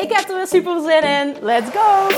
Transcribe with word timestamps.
Ik 0.00 0.12
heb 0.12 0.28
er 0.28 0.36
weer 0.36 0.46
super 0.46 0.80
zin 0.80 1.02
in. 1.02 1.36
Let's 1.40 1.70
go! 1.70 2.08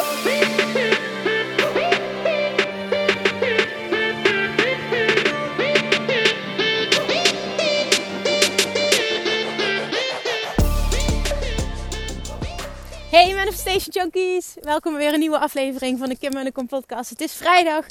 Hey 13.11 13.35
Manifestation 13.35 13.91
Junkies! 13.91 14.55
Welkom 14.61 14.95
weer 14.95 15.13
een 15.13 15.19
nieuwe 15.19 15.39
aflevering 15.39 15.99
van 15.99 16.09
de 16.09 16.19
Kim 16.19 16.33
en 16.33 16.45
de 16.45 16.65
podcast. 16.69 17.11
Het 17.11 17.21
is 17.21 17.33
vrijdag 17.33 17.87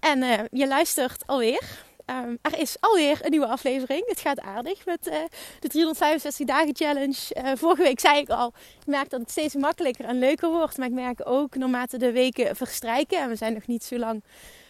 en 0.00 0.22
uh, 0.22 0.32
je 0.50 0.66
luistert 0.66 1.22
alweer. 1.26 1.62
Um, 2.06 2.38
er 2.42 2.58
is 2.58 2.76
alweer 2.80 3.18
een 3.22 3.30
nieuwe 3.30 3.46
aflevering. 3.46 4.02
Het 4.06 4.20
gaat 4.20 4.40
aardig 4.40 4.86
met 4.86 5.06
uh, 5.06 5.14
de 5.60 5.68
365 5.68 6.46
dagen 6.46 6.76
challenge. 6.76 7.16
Uh, 7.36 7.50
vorige 7.54 7.82
week 7.82 8.00
zei 8.00 8.18
ik 8.18 8.28
al, 8.28 8.52
ik 8.80 8.86
merk 8.86 9.10
dat 9.10 9.20
het 9.20 9.30
steeds 9.30 9.54
makkelijker 9.54 10.04
en 10.04 10.18
leuker 10.18 10.50
wordt. 10.50 10.76
Maar 10.76 10.86
ik 10.86 10.92
merk 10.92 11.20
ook 11.24 11.56
naarmate 11.56 11.98
de 11.98 12.12
weken 12.12 12.56
verstrijken 12.56 13.18
en 13.18 13.28
we 13.28 13.36
zijn 13.36 13.52
nog 13.54 13.66
niet 13.66 13.84
zo 13.84 13.98
lang 13.98 14.22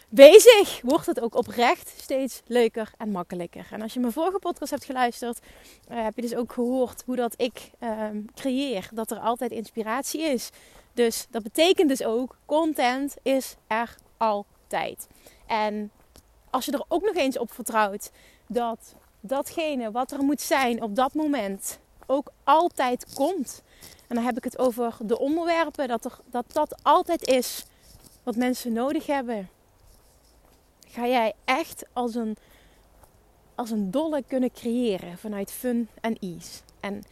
bezig, 0.09 0.81
wordt 0.81 1.05
het 1.05 1.19
ook 1.19 1.35
oprecht 1.35 1.93
steeds 1.97 2.41
leuker 2.47 2.91
en 2.97 3.11
makkelijker. 3.11 3.67
En 3.71 3.81
als 3.81 3.93
je 3.93 3.99
mijn 3.99 4.13
vorige 4.13 4.39
podcast 4.39 4.71
hebt 4.71 4.85
geluisterd, 4.85 5.39
uh, 5.91 6.03
heb 6.03 6.15
je 6.15 6.21
dus 6.21 6.35
ook 6.35 6.53
gehoord 6.53 7.03
hoe 7.05 7.15
dat 7.15 7.33
ik 7.37 7.71
ehm, 7.79 8.21
creëer. 8.35 8.89
Dat 8.93 9.11
er 9.11 9.19
altijd 9.19 9.51
inspiratie 9.51 10.21
is. 10.21 10.49
Dus 10.93 11.27
dat 11.29 11.43
betekent 11.43 11.89
dus 11.89 12.03
ook, 12.03 12.37
content 12.45 13.15
is 13.21 13.55
er 13.67 13.95
altijd. 14.17 15.07
En 15.47 15.91
als 16.55 16.65
je 16.65 16.71
er 16.71 16.85
ook 16.87 17.05
nog 17.05 17.15
eens 17.15 17.37
op 17.37 17.51
vertrouwt 17.51 18.11
dat 18.47 18.95
datgene 19.19 19.91
wat 19.91 20.11
er 20.11 20.23
moet 20.23 20.41
zijn 20.41 20.81
op 20.81 20.95
dat 20.95 21.13
moment 21.13 21.79
ook 22.05 22.31
altijd 22.43 23.13
komt. 23.13 23.63
En 24.07 24.15
dan 24.15 24.25
heb 24.25 24.37
ik 24.37 24.43
het 24.43 24.57
over 24.57 24.95
de 24.99 25.19
onderwerpen, 25.19 25.87
dat 25.87 26.05
er, 26.05 26.19
dat, 26.25 26.45
dat 26.53 26.83
altijd 26.83 27.27
is 27.27 27.65
wat 28.23 28.35
mensen 28.35 28.73
nodig 28.73 29.05
hebben. 29.05 29.49
Ga 30.87 31.07
jij 31.07 31.33
echt 31.45 31.85
als 31.93 32.15
een, 32.15 32.37
als 33.55 33.71
een 33.71 33.91
dolle 33.91 34.23
kunnen 34.27 34.51
creëren 34.51 35.17
vanuit 35.17 35.51
fun 35.51 35.87
en 36.01 36.17
ease. 36.19 36.61
En 36.79 37.03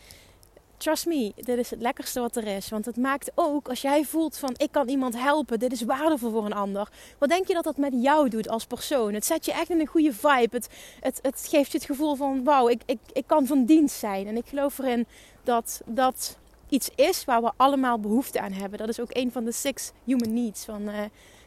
trust 0.83 1.05
me, 1.05 1.31
dit 1.35 1.57
is 1.57 1.69
het 1.69 1.81
lekkerste 1.81 2.19
wat 2.19 2.35
er 2.35 2.47
is. 2.47 2.69
Want 2.69 2.85
het 2.85 2.97
maakt 2.97 3.31
ook, 3.35 3.67
als 3.69 3.81
jij 3.81 4.03
voelt 4.05 4.37
van 4.37 4.53
ik 4.57 4.71
kan 4.71 4.89
iemand 4.89 5.17
helpen, 5.17 5.59
dit 5.59 5.71
is 5.71 5.81
waardevol 5.81 6.31
voor 6.31 6.45
een 6.45 6.53
ander. 6.53 6.89
Wat 7.17 7.29
denk 7.29 7.47
je 7.47 7.53
dat 7.53 7.63
dat 7.63 7.77
met 7.77 7.93
jou 8.01 8.29
doet 8.29 8.49
als 8.49 8.65
persoon? 8.65 9.13
Het 9.13 9.25
zet 9.25 9.45
je 9.45 9.53
echt 9.53 9.69
in 9.69 9.79
een 9.79 9.87
goede 9.87 10.13
vibe. 10.13 10.55
Het, 10.55 10.69
het, 10.99 11.19
het 11.21 11.47
geeft 11.49 11.71
je 11.71 11.77
het 11.77 11.87
gevoel 11.87 12.15
van 12.15 12.43
wauw, 12.43 12.69
ik, 12.69 12.81
ik, 12.85 12.99
ik 13.13 13.23
kan 13.27 13.47
van 13.47 13.65
dienst 13.65 13.99
zijn. 13.99 14.27
En 14.27 14.37
ik 14.37 14.45
geloof 14.45 14.77
erin 14.77 15.05
dat 15.43 15.81
dat 15.85 16.37
iets 16.69 16.89
is 16.95 17.25
waar 17.25 17.41
we 17.41 17.51
allemaal 17.57 17.99
behoefte 17.99 18.41
aan 18.41 18.51
hebben. 18.51 18.79
Dat 18.79 18.89
is 18.89 18.99
ook 18.99 19.15
een 19.15 19.31
van 19.31 19.43
de 19.43 19.51
six 19.51 19.91
human 20.03 20.33
needs 20.33 20.65
van, 20.65 20.89
uh, 20.89 20.99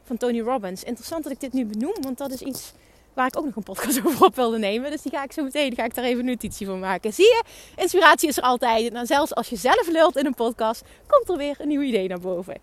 van 0.03 0.16
Tony 0.16 0.41
Robbins. 0.41 0.84
Interessant 0.84 1.22
dat 1.22 1.33
ik 1.33 1.41
dit 1.41 1.53
nu 1.53 1.65
benoem, 1.65 1.97
want 2.00 2.19
dat 2.19 2.31
is 2.31 2.43
iets 2.43 2.72
waar 3.16 3.27
ik 3.27 3.38
ook 3.38 3.44
nog 3.44 3.56
een 3.56 3.62
podcast 3.62 4.00
over 4.06 4.25
op 4.25 4.34
wilde 4.34 4.59
nemen. 4.59 4.91
Dus 4.91 5.03
die 5.03 5.12
ga 5.12 5.22
ik 5.22 5.32
zo 5.32 5.43
meteen, 5.43 5.75
ga 5.75 5.84
ik 5.84 5.94
daar 5.94 6.04
even 6.04 6.19
een 6.19 6.27
notitie 6.27 6.66
van 6.66 6.78
maken. 6.78 7.12
Zie 7.12 7.25
je, 7.25 7.43
inspiratie 7.77 8.28
is 8.28 8.37
er 8.37 8.43
altijd. 8.43 8.93
En 8.93 9.06
zelfs 9.06 9.34
als 9.34 9.49
je 9.49 9.56
zelf 9.56 9.88
lult 9.88 10.16
in 10.16 10.27
een 10.27 10.34
podcast, 10.34 10.82
komt 11.06 11.28
er 11.28 11.37
weer 11.37 11.56
een 11.59 11.69
nieuw 11.69 11.81
idee 11.81 12.09
naar 12.09 12.21
boven. 12.21 12.54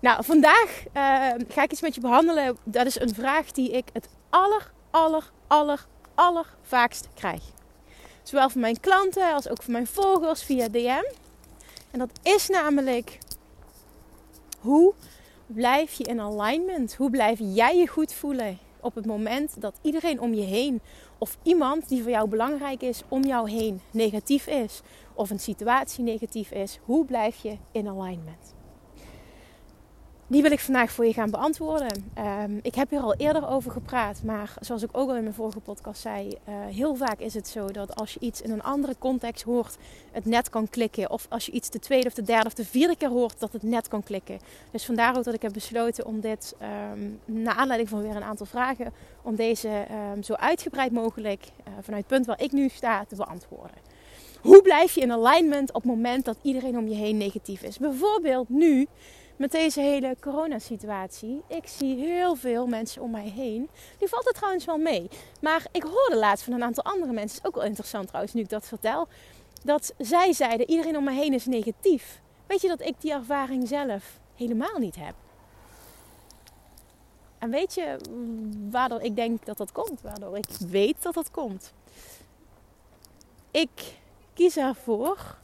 Nou, 0.00 0.24
vandaag 0.24 0.82
uh, 0.86 1.02
ga 1.48 1.62
ik 1.62 1.72
iets 1.72 1.80
met 1.80 1.94
je 1.94 2.00
behandelen. 2.00 2.56
Dat 2.64 2.86
is 2.86 3.00
een 3.00 3.14
vraag 3.14 3.52
die 3.52 3.70
ik 3.70 3.84
het 3.92 4.08
aller, 4.30 4.72
aller, 4.90 5.30
aller, 5.46 5.86
aller 6.14 6.46
vaakst 6.62 7.08
krijg. 7.14 7.42
Zowel 8.22 8.50
van 8.50 8.60
mijn 8.60 8.80
klanten 8.80 9.32
als 9.32 9.48
ook 9.48 9.62
van 9.62 9.72
mijn 9.72 9.86
volgers 9.86 10.42
via 10.42 10.68
DM. 10.68 11.04
En 11.90 11.98
dat 11.98 12.10
is 12.22 12.48
namelijk 12.48 13.18
hoe 14.60 14.94
blijf 15.46 15.92
je 15.92 16.04
in 16.04 16.20
alignment? 16.20 16.94
Hoe 16.94 17.10
blijf 17.10 17.38
jij 17.40 17.76
je 17.76 17.86
goed 17.86 18.12
voelen 18.12 18.58
op 18.84 18.94
het 18.94 19.06
moment 19.06 19.60
dat 19.60 19.78
iedereen 19.82 20.20
om 20.20 20.34
je 20.34 20.42
heen 20.42 20.80
of 21.18 21.38
iemand 21.42 21.88
die 21.88 22.02
voor 22.02 22.10
jou 22.10 22.28
belangrijk 22.28 22.82
is 22.82 23.02
om 23.08 23.24
jou 23.24 23.50
heen 23.50 23.80
negatief 23.90 24.46
is 24.46 24.82
of 25.14 25.30
een 25.30 25.40
situatie 25.40 26.04
negatief 26.04 26.50
is? 26.50 26.78
Hoe 26.84 27.04
blijf 27.04 27.42
je 27.42 27.56
in 27.72 27.88
alignment? 27.88 28.53
Die 30.26 30.42
wil 30.42 30.50
ik 30.50 30.60
vandaag 30.60 30.90
voor 30.90 31.06
je 31.06 31.12
gaan 31.12 31.30
beantwoorden. 31.30 32.12
Um, 32.18 32.58
ik 32.62 32.74
heb 32.74 32.90
hier 32.90 33.00
al 33.00 33.14
eerder 33.14 33.48
over 33.48 33.70
gepraat, 33.70 34.22
maar 34.22 34.54
zoals 34.60 34.82
ik 34.82 34.88
ook 34.92 35.08
al 35.08 35.16
in 35.16 35.22
mijn 35.22 35.34
vorige 35.34 35.60
podcast 35.60 36.00
zei, 36.00 36.28
uh, 36.28 36.54
heel 36.66 36.94
vaak 36.94 37.18
is 37.18 37.34
het 37.34 37.48
zo 37.48 37.66
dat 37.66 37.94
als 37.94 38.12
je 38.12 38.20
iets 38.20 38.40
in 38.40 38.50
een 38.50 38.62
andere 38.62 38.94
context 38.98 39.42
hoort, 39.42 39.76
het 40.12 40.24
net 40.24 40.50
kan 40.50 40.68
klikken. 40.68 41.10
Of 41.10 41.26
als 41.28 41.46
je 41.46 41.52
iets 41.52 41.70
de 41.70 41.78
tweede 41.78 42.06
of 42.06 42.14
de 42.14 42.22
derde 42.22 42.46
of 42.46 42.54
de 42.54 42.64
vierde 42.64 42.96
keer 42.96 43.08
hoort, 43.08 43.40
dat 43.40 43.52
het 43.52 43.62
net 43.62 43.88
kan 43.88 44.02
klikken. 44.02 44.38
Dus 44.70 44.84
vandaar 44.84 45.16
ook 45.16 45.24
dat 45.24 45.34
ik 45.34 45.42
heb 45.42 45.52
besloten 45.52 46.06
om 46.06 46.20
dit, 46.20 46.54
um, 46.92 47.20
naar 47.24 47.54
aanleiding 47.54 47.88
van 47.88 48.02
weer 48.02 48.16
een 48.16 48.22
aantal 48.22 48.46
vragen, 48.46 48.92
om 49.22 49.34
deze 49.34 49.84
um, 50.14 50.22
zo 50.22 50.32
uitgebreid 50.32 50.92
mogelijk 50.92 51.42
uh, 51.42 51.74
vanuit 51.80 52.02
het 52.02 52.06
punt 52.06 52.26
waar 52.26 52.42
ik 52.42 52.52
nu 52.52 52.68
sta 52.68 53.04
te 53.04 53.16
beantwoorden. 53.16 53.76
Hoe 54.40 54.62
blijf 54.62 54.94
je 54.94 55.00
in 55.00 55.12
alignment 55.12 55.68
op 55.68 55.82
het 55.82 55.90
moment 55.90 56.24
dat 56.24 56.36
iedereen 56.42 56.78
om 56.78 56.88
je 56.88 56.94
heen 56.94 57.16
negatief 57.16 57.62
is? 57.62 57.78
Bijvoorbeeld 57.78 58.48
nu 58.48 58.86
met 59.36 59.50
deze 59.50 59.80
hele 59.80 60.16
coronasituatie. 60.20 61.42
Ik 61.46 61.66
zie 61.66 61.96
heel 61.96 62.34
veel 62.34 62.66
mensen 62.66 63.02
om 63.02 63.10
mij 63.10 63.28
heen. 63.28 63.68
Nu 64.00 64.08
valt 64.08 64.24
het 64.24 64.34
trouwens 64.34 64.64
wel 64.64 64.78
mee. 64.78 65.08
Maar 65.40 65.66
ik 65.72 65.82
hoorde 65.82 66.16
laatst 66.16 66.44
van 66.44 66.52
een 66.52 66.62
aantal 66.62 66.84
andere 66.84 67.12
mensen. 67.12 67.38
Is 67.38 67.46
ook 67.46 67.54
wel 67.54 67.64
interessant 67.64 68.06
trouwens, 68.06 68.34
nu 68.34 68.40
ik 68.40 68.48
dat 68.48 68.66
vertel. 68.66 69.08
Dat 69.64 69.94
zij 69.98 70.32
zeiden: 70.32 70.70
iedereen 70.70 70.96
om 70.96 71.04
mij 71.04 71.14
heen 71.14 71.34
is 71.34 71.46
negatief. 71.46 72.20
Weet 72.46 72.60
je 72.60 72.68
dat 72.68 72.80
ik 72.80 72.94
die 73.00 73.12
ervaring 73.12 73.68
zelf 73.68 74.20
helemaal 74.36 74.78
niet 74.78 74.96
heb? 74.96 75.14
En 77.38 77.50
weet 77.50 77.74
je 77.74 77.96
waardoor 78.70 79.00
ik 79.00 79.16
denk 79.16 79.46
dat 79.46 79.56
dat 79.56 79.72
komt? 79.72 80.00
Waardoor 80.00 80.36
ik 80.36 80.46
weet 80.68 81.02
dat 81.02 81.14
dat 81.14 81.30
komt? 81.30 81.72
Ik 83.50 83.98
kies 84.34 84.56
ervoor 84.56 85.36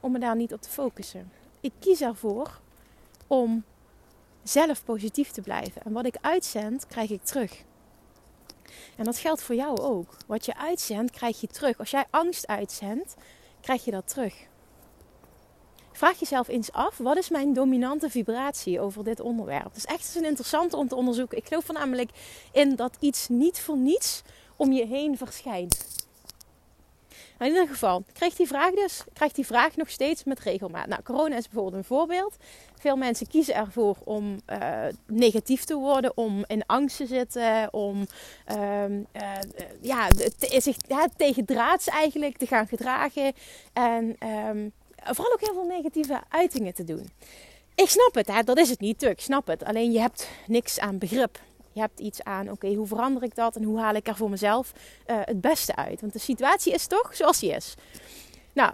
om 0.00 0.12
me 0.12 0.18
daar 0.18 0.36
niet 0.36 0.52
op 0.52 0.62
te 0.62 0.68
focussen. 0.68 1.32
Ik 1.60 1.72
kies 1.78 2.00
ervoor 2.00 2.60
om 3.32 3.64
zelf 4.42 4.84
positief 4.84 5.30
te 5.30 5.40
blijven. 5.40 5.82
En 5.82 5.92
wat 5.92 6.06
ik 6.06 6.16
uitzend, 6.20 6.86
krijg 6.86 7.10
ik 7.10 7.22
terug. 7.22 7.64
En 8.96 9.04
dat 9.04 9.18
geldt 9.18 9.42
voor 9.42 9.54
jou 9.54 9.78
ook. 9.78 10.16
Wat 10.26 10.44
je 10.44 10.56
uitzendt, 10.56 11.10
krijg 11.10 11.40
je 11.40 11.46
terug. 11.46 11.78
Als 11.78 11.90
jij 11.90 12.04
angst 12.10 12.46
uitzendt, 12.46 13.14
krijg 13.60 13.84
je 13.84 13.90
dat 13.90 14.08
terug. 14.08 14.34
Vraag 15.92 16.18
jezelf 16.18 16.48
eens 16.48 16.72
af, 16.72 16.98
wat 16.98 17.16
is 17.16 17.28
mijn 17.28 17.52
dominante 17.52 18.10
vibratie 18.10 18.80
over 18.80 19.04
dit 19.04 19.20
onderwerp? 19.20 19.64
Het 19.64 19.76
is 19.76 19.84
echt 19.84 20.14
een 20.16 20.24
interessante 20.24 20.76
om 20.76 20.88
te 20.88 20.94
onderzoeken. 20.94 21.38
Ik 21.38 21.46
geloof 21.46 21.68
er 21.68 21.74
namelijk 21.74 22.10
in 22.52 22.76
dat 22.76 22.96
iets 23.00 23.28
niet 23.28 23.60
voor 23.60 23.76
niets 23.76 24.22
om 24.56 24.72
je 24.72 24.86
heen 24.86 25.16
verschijnt. 25.16 26.01
Nou, 27.42 27.54
in 27.54 27.60
ieder 27.60 27.74
geval, 27.74 28.04
krijg 28.12 28.34
die 28.34 28.46
vraag 28.46 28.70
dus, 28.70 29.04
krijg 29.12 29.32
die 29.32 29.46
vraag 29.46 29.76
nog 29.76 29.90
steeds 29.90 30.24
met 30.24 30.40
regelmaat. 30.40 30.86
Nou, 30.86 31.02
corona 31.02 31.36
is 31.36 31.48
bijvoorbeeld 31.48 31.74
een 31.74 31.84
voorbeeld. 31.84 32.36
Veel 32.78 32.96
mensen 32.96 33.26
kiezen 33.26 33.54
ervoor 33.54 33.96
om 34.04 34.40
uh, 34.50 34.58
negatief 35.06 35.64
te 35.64 35.74
worden, 35.74 36.16
om 36.16 36.44
in 36.46 36.66
angst 36.66 36.96
te 36.96 37.06
zitten, 37.06 37.72
om 37.72 38.06
uh, 38.56 38.84
uh, 38.88 38.98
ja, 39.80 40.08
zich 40.38 40.76
ja, 40.88 41.08
tegen 41.16 41.44
draads 41.44 41.88
eigenlijk 41.88 42.36
te 42.36 42.46
gaan 42.46 42.66
gedragen. 42.66 43.32
En 43.72 44.16
um, 44.48 44.72
vooral 44.96 45.32
ook 45.32 45.40
heel 45.40 45.54
veel 45.54 45.76
negatieve 45.76 46.20
uitingen 46.28 46.74
te 46.74 46.84
doen. 46.84 47.10
Ik 47.74 47.88
snap 47.88 48.14
het, 48.14 48.26
hè? 48.26 48.42
dat 48.42 48.58
is 48.58 48.70
het 48.70 48.80
niet. 48.80 49.02
Ik 49.02 49.20
snap 49.20 49.46
het. 49.46 49.64
Alleen 49.64 49.92
je 49.92 50.00
hebt 50.00 50.28
niks 50.46 50.78
aan 50.78 50.98
begrip. 50.98 51.38
Je 51.72 51.80
hebt 51.80 52.00
iets 52.00 52.22
aan, 52.22 52.50
oké, 52.50 52.74
hoe 52.74 52.86
verander 52.86 53.22
ik 53.22 53.34
dat 53.34 53.56
en 53.56 53.62
hoe 53.62 53.80
haal 53.80 53.94
ik 53.94 54.08
er 54.08 54.16
voor 54.16 54.30
mezelf 54.30 54.72
uh, 55.06 55.16
het 55.20 55.40
beste 55.40 55.76
uit? 55.76 56.00
Want 56.00 56.12
de 56.12 56.18
situatie 56.18 56.72
is 56.72 56.86
toch 56.86 57.14
zoals 57.14 57.38
die 57.38 57.50
is. 57.50 57.74
Nou, 58.52 58.72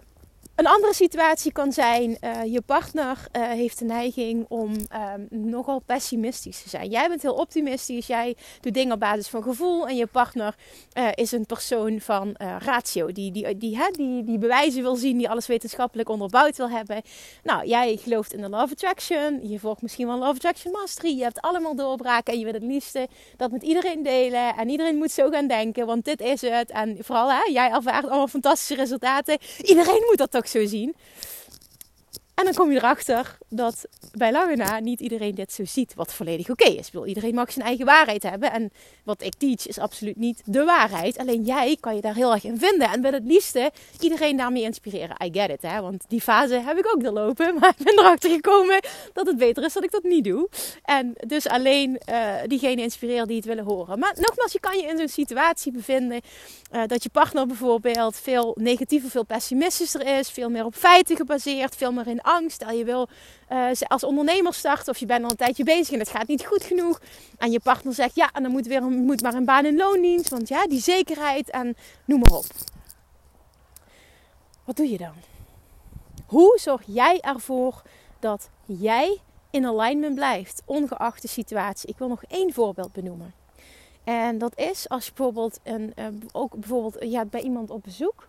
Een 0.59 0.67
andere 0.67 0.95
situatie 0.95 1.53
kan 1.53 1.73
zijn, 1.73 2.19
uh, 2.21 2.45
je 2.53 2.61
partner 2.61 3.27
uh, 3.33 3.43
heeft 3.49 3.79
de 3.79 3.85
neiging 3.85 4.47
om 4.49 4.73
um, 4.73 5.27
nogal 5.31 5.83
pessimistisch 5.87 6.63
te 6.63 6.69
zijn. 6.69 6.91
Jij 6.91 7.09
bent 7.09 7.23
heel 7.23 7.35
optimistisch, 7.35 8.07
jij 8.07 8.37
doet 8.61 8.75
dingen 8.75 8.93
op 8.93 9.01
basis 9.01 9.29
van 9.29 9.43
gevoel 9.43 9.89
en 9.89 9.97
je 9.97 10.07
partner 10.07 10.55
uh, 10.95 11.09
is 11.15 11.33
een 11.33 11.47
persoon 11.47 12.01
van 12.01 12.35
ratio, 12.59 13.13
die, 13.13 13.33
die, 13.33 13.57
die, 13.57 13.79
die, 13.93 14.25
die 14.25 14.39
bewijzen 14.39 14.83
wil 14.83 14.97
zien, 14.97 15.19
die 15.19 15.31
alles 15.31 15.47
wetenschappelijk 15.47 16.09
onderbouwd 16.09 16.57
wil 16.57 16.71
hebben. 16.71 17.03
Nou, 17.43 17.67
jij 17.67 17.97
gelooft 17.97 18.33
in 18.33 18.41
de 18.41 18.49
Love 18.49 18.73
Attraction, 18.73 19.49
je 19.49 19.59
volgt 19.59 19.83
misschien 19.83 20.07
wel 20.07 20.19
Love 20.19 20.31
Attraction 20.35 20.73
Mastery, 20.73 21.17
je 21.17 21.23
hebt 21.23 21.41
allemaal 21.41 21.75
doorbraken 21.77 22.33
en 22.33 22.39
je 22.39 22.45
wil 22.45 22.55
het 22.55 22.63
liefste 22.63 23.09
dat 23.37 23.51
met 23.51 23.63
iedereen 23.63 24.03
delen 24.03 24.57
en 24.57 24.69
iedereen 24.69 24.97
moet 24.97 25.11
zo 25.11 25.31
gaan 25.31 25.47
denken, 25.47 25.87
want 25.87 26.05
dit 26.05 26.21
is 26.21 26.41
het. 26.41 26.71
En 26.71 26.97
vooral, 27.01 27.31
hè, 27.31 27.51
jij 27.53 27.71
ervaart 27.71 28.05
allemaal 28.05 28.29
fantastische 28.29 28.75
resultaten, 28.75 29.39
iedereen 29.63 30.05
moet 30.09 30.19
dat 30.19 30.31
toch 30.31 30.47
zo 30.49 30.67
zien. 30.67 30.95
En 32.39 32.45
dan 32.45 32.55
kom 32.55 32.71
je 32.71 32.77
erachter 32.77 33.39
dat 33.49 33.85
bij 34.13 34.33
lange 34.33 34.57
na 34.57 34.79
niet 34.79 35.01
iedereen 35.01 35.35
dit 35.35 35.53
zo 35.53 35.65
ziet, 35.65 35.95
wat 35.95 36.15
volledig 36.15 36.51
oké 36.51 36.69
is. 36.69 36.91
Bedoel, 36.91 37.07
iedereen 37.07 37.35
mag 37.35 37.53
zijn 37.53 37.67
eigen 37.67 37.85
waarheid 37.85 38.23
hebben. 38.23 38.53
En 38.53 38.71
wat 39.05 39.23
ik 39.23 39.35
teach 39.39 39.67
is 39.67 39.79
absoluut 39.79 40.17
niet 40.17 40.43
de 40.45 40.65
waarheid. 40.65 41.19
Alleen 41.19 41.43
jij 41.43 41.77
kan 41.81 41.95
je 41.95 42.01
daar 42.01 42.15
heel 42.15 42.33
erg 42.33 42.45
in 42.45 42.59
vinden. 42.59 42.89
En 42.91 43.03
wil 43.03 43.13
het 43.13 43.25
liefste 43.25 43.71
iedereen 44.01 44.37
daarmee 44.37 44.63
inspireren. 44.63 45.17
I 45.25 45.31
get 45.33 45.51
it, 45.51 45.63
hè? 45.63 45.81
want 45.81 46.05
die 46.09 46.21
fase 46.21 46.55
heb 46.55 46.79
ik 46.79 46.95
ook 46.95 47.03
doorlopen. 47.03 47.55
Maar 47.59 47.75
ik 47.79 47.85
ben 47.85 47.99
erachter 47.99 48.31
gekomen 48.31 48.81
dat 49.13 49.27
het 49.27 49.37
beter 49.37 49.65
is 49.65 49.73
dat 49.73 49.85
ik 49.85 49.91
dat 49.91 50.03
niet 50.03 50.25
doe. 50.25 50.49
En 50.83 51.15
dus 51.27 51.49
alleen 51.49 52.01
uh, 52.11 52.35
diegene 52.47 52.83
inspireren 52.83 53.27
die 53.27 53.37
het 53.37 53.45
willen 53.45 53.65
horen. 53.65 53.99
Maar 53.99 54.17
nogmaals, 54.21 54.53
je 54.53 54.61
kan 54.61 54.79
je 54.79 54.87
in 54.87 54.99
zo'n 54.99 55.09
situatie 55.09 55.73
bevinden 55.73 56.21
uh, 56.73 56.83
dat 56.87 57.03
je 57.03 57.09
partner 57.09 57.47
bijvoorbeeld 57.47 58.17
veel 58.17 58.57
negatiever, 58.61 59.11
veel 59.11 59.25
pessimistischer 59.25 60.19
is. 60.19 60.31
Veel 60.31 60.51
meer 60.51 60.65
op 60.65 60.75
feiten 60.75 61.17
gebaseerd, 61.17 61.77
veel 61.77 61.93
meer 61.93 62.07
in 62.07 62.23
angst. 62.29 62.55
Stel 62.55 62.71
je 62.71 62.85
wil 62.85 63.09
uh, 63.53 63.71
als 63.89 64.05
ondernemer 64.05 64.55
starten 64.55 64.93
of 64.93 64.99
je 64.99 65.07
bent 65.07 65.25
al 65.25 65.31
een 65.31 65.37
tijdje 65.37 65.65
bezig 65.65 65.93
en 65.93 65.99
het 65.99 66.09
gaat 66.09 66.29
niet 66.29 66.47
goed 66.47 66.63
genoeg. 66.63 67.01
En 67.39 67.51
je 67.51 67.61
partner 67.61 67.95
zegt 67.95 68.15
ja, 68.15 68.31
en 68.33 68.43
dan 68.43 68.53
moet, 68.53 68.67
weer, 68.67 68.83
moet 68.83 69.23
maar 69.23 69.35
een 69.35 69.45
baan 69.45 69.67
in 69.67 69.77
loondienst. 69.77 70.29
Want 70.29 70.49
ja, 70.49 70.67
die 70.67 70.81
zekerheid 70.81 71.51
en 71.51 71.77
noem 72.05 72.21
maar 72.21 72.39
op. 72.39 72.47
Wat 74.65 74.77
doe 74.77 74.91
je 74.91 74.99
dan? 74.99 75.15
Hoe 76.27 76.59
zorg 76.61 76.83
jij 76.87 77.21
ervoor 77.21 77.83
dat 78.19 78.51
jij 78.67 79.21
in 79.51 79.67
alignment 79.67 80.15
blijft, 80.15 80.63
ongeacht 80.65 81.23
de 81.23 81.29
situatie? 81.29 81.89
Ik 81.89 81.99
wil 81.99 82.09
nog 82.09 82.23
één 82.25 82.53
voorbeeld 82.53 82.93
benoemen. 82.93 83.35
En 84.05 84.39
dat 84.39 84.59
is 84.59 84.89
als 84.89 85.05
je 85.05 85.13
bijvoorbeeld, 85.15 85.61
een, 85.63 85.93
uh, 85.97 86.07
ook 86.33 86.57
bijvoorbeeld 86.57 86.97
ja, 87.01 87.25
bij 87.25 87.41
iemand 87.41 87.71
op 87.71 87.83
bezoek 87.83 88.29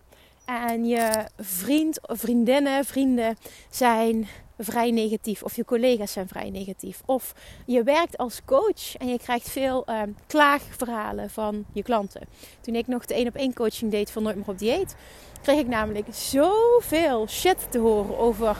en 0.50 0.84
je 0.84 1.26
vriend, 1.36 1.98
vriendinnen, 2.02 2.84
vrienden 2.84 3.36
zijn 3.70 4.28
vrij 4.58 4.90
negatief. 4.90 5.42
Of 5.42 5.56
je 5.56 5.64
collega's 5.64 6.12
zijn 6.12 6.28
vrij 6.28 6.50
negatief. 6.50 7.02
Of 7.06 7.34
je 7.66 7.82
werkt 7.82 8.16
als 8.16 8.40
coach 8.44 8.96
en 8.96 9.08
je 9.08 9.18
krijgt 9.18 9.50
veel 9.50 9.84
uh, 9.88 10.02
klaagverhalen 10.26 11.30
van 11.30 11.64
je 11.72 11.82
klanten. 11.82 12.28
Toen 12.60 12.74
ik 12.74 12.86
nog 12.86 13.04
de 13.04 13.14
één 13.14 13.28
op 13.28 13.34
één 13.34 13.54
coaching 13.54 13.90
deed 13.90 14.10
van 14.10 14.22
Nooit 14.22 14.36
meer 14.36 14.48
op 14.48 14.58
dieet, 14.58 14.96
kreeg 15.42 15.58
ik 15.58 15.66
namelijk 15.66 16.06
zoveel 16.10 17.28
shit 17.28 17.70
te 17.70 17.78
horen 17.78 18.18
over 18.18 18.56